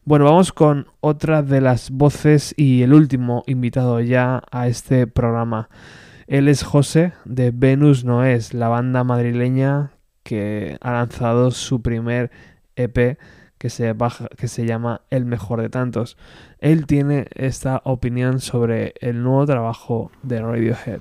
Bueno, 0.04 0.26
vamos 0.26 0.54
con 0.54 0.86
otra 1.00 1.42
de 1.42 1.62
las 1.62 1.90
voces 1.90 2.54
y 2.56 2.84
el 2.84 2.94
último 2.94 3.42
invitado 3.48 4.00
ya 4.02 4.44
a 4.52 4.68
este 4.68 5.08
programa. 5.08 5.68
Él 6.28 6.48
es 6.48 6.62
José 6.62 7.14
de 7.26 7.50
Venus 7.50 8.06
No 8.06 8.24
Es, 8.24 8.54
la 8.54 8.68
banda 8.68 9.04
madrileña 9.04 9.95
que 10.26 10.78
ha 10.82 10.92
lanzado 10.92 11.52
su 11.52 11.84
primer 11.84 12.32
EP 12.76 13.20
que 13.60 13.70
se, 13.70 13.96
que 14.38 14.48
se 14.48 14.66
llama 14.66 15.02
El 15.12 15.26
mejor 15.26 15.62
de 15.62 15.70
tantos. 15.70 16.18
Él 16.60 16.88
tiene 16.88 17.28
esta 17.36 17.82
opinión 17.86 18.42
sobre 18.42 18.96
el 19.00 19.22
nuevo 19.22 19.46
trabajo 19.46 20.12
de 20.24 20.42
Radiohead. 20.42 21.00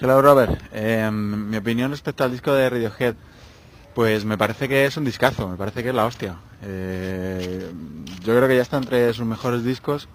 Hello 0.00 0.22
Robert, 0.22 0.58
em, 0.72 1.50
mi 1.50 1.56
opinión 1.56 1.90
respecto 1.90 2.24
al 2.24 2.30
disco 2.30 2.54
de 2.54 2.70
Radiohead, 2.70 3.16
pues 3.94 4.24
me 4.24 4.38
parece 4.38 4.68
que 4.68 4.86
es 4.86 4.96
un 4.96 5.04
discazo, 5.04 5.48
me 5.48 5.56
parece 5.56 5.82
que 5.82 5.88
es 5.90 5.94
la 5.94 6.06
hostia. 6.06 6.36
Eh, 6.62 7.70
yo 8.22 8.36
creo 8.36 8.48
que 8.48 8.56
ya 8.56 8.62
está 8.62 8.76
entre 8.76 9.12
sus 9.12 9.26
mejores 9.26 9.64
discos. 9.64 10.08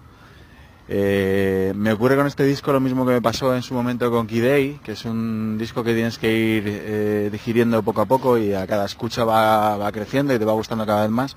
Eh, 0.88 1.74
me 1.76 1.92
ocurre 1.92 2.16
con 2.16 2.28
este 2.28 2.44
disco 2.44 2.72
lo 2.72 2.80
mismo 2.80 3.06
que 3.06 3.14
me 3.14 3.22
pasó 3.22 3.56
en 3.56 3.64
su 3.64 3.74
momento 3.74 4.12
con 4.12 4.28
Kidei, 4.28 4.80
que 4.84 4.92
es 4.92 5.06
un 5.06 5.58
disco 5.58 5.84
que 5.84 5.96
tienes 5.96 6.20
que 6.20 6.32
ir 6.32 6.64
eh, 6.68 7.30
digiriendo 7.32 7.82
poco 7.82 8.02
a 8.02 8.06
poco 8.06 8.38
y 8.38 8.54
a 8.54 8.68
cada 8.68 8.86
escucha 8.86 9.24
va, 9.24 9.92
creciendo 9.92 10.34
y 10.34 10.40
te 10.40 10.46
va 10.46 10.54
gustando 10.54 10.86
cada 10.86 11.02
vez 11.02 11.12
más. 11.12 11.36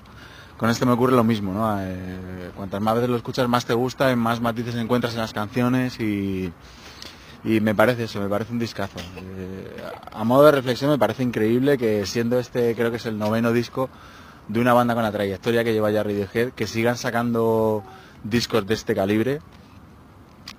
Con 0.57 0.69
este 0.69 0.85
me 0.85 0.91
ocurre 0.91 1.15
lo 1.15 1.23
mismo, 1.23 1.53
¿no? 1.53 1.79
cuantas 2.55 2.81
más 2.81 2.95
veces 2.95 3.09
lo 3.09 3.15
escuchas 3.15 3.47
más 3.47 3.65
te 3.65 3.73
gusta, 3.73 4.11
y 4.11 4.17
más 4.17 4.41
matices 4.41 4.75
encuentras 4.75 5.13
en 5.13 5.21
las 5.21 5.31
canciones 5.31 5.97
y, 6.01 6.51
y 7.45 7.61
me 7.61 7.73
parece 7.73 8.03
eso, 8.03 8.19
me 8.19 8.27
parece 8.27 8.51
un 8.51 8.59
discazo. 8.59 8.99
a 10.11 10.23
modo 10.25 10.43
de 10.43 10.51
reflexión 10.51 10.91
me 10.91 10.97
parece 10.97 11.23
increíble 11.23 11.77
que 11.77 12.05
siendo 12.05 12.39
este 12.39 12.75
creo 12.75 12.91
que 12.91 12.97
es 12.97 13.05
el 13.05 13.17
noveno 13.17 13.53
disco 13.53 13.89
de 14.49 14.59
una 14.59 14.73
banda 14.73 14.95
con 14.95 15.03
la 15.03 15.13
trayectoria 15.13 15.63
que 15.63 15.71
lleva 15.71 15.91
ya 15.91 16.03
Radiohead, 16.03 16.51
que 16.51 16.67
sigan 16.67 16.97
sacando 16.97 17.83
discos 18.23 18.65
de 18.67 18.73
este 18.73 18.95
calibre, 18.95 19.39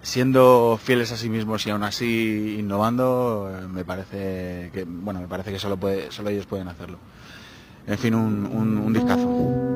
siendo 0.02 0.78
fieles 0.82 1.12
a 1.12 1.16
sí 1.16 1.28
mismos 1.28 1.66
y 1.66 1.70
aún 1.70 1.82
así 1.82 2.56
innovando, 2.58 3.50
eh, 3.52 3.68
me 3.68 3.84
parece 3.84 4.70
que 4.72 4.84
bueno, 4.86 5.20
me 5.20 5.28
parece 5.28 5.52
que 5.52 5.58
solo 5.58 5.76
puede, 5.76 6.10
solo 6.10 6.30
ellos 6.30 6.46
pueden 6.46 6.68
hacerlo. 6.68 6.98
En 7.86 7.98
fin, 7.98 8.14
un, 8.14 8.46
un, 8.46 8.92
discazo. 8.92 9.70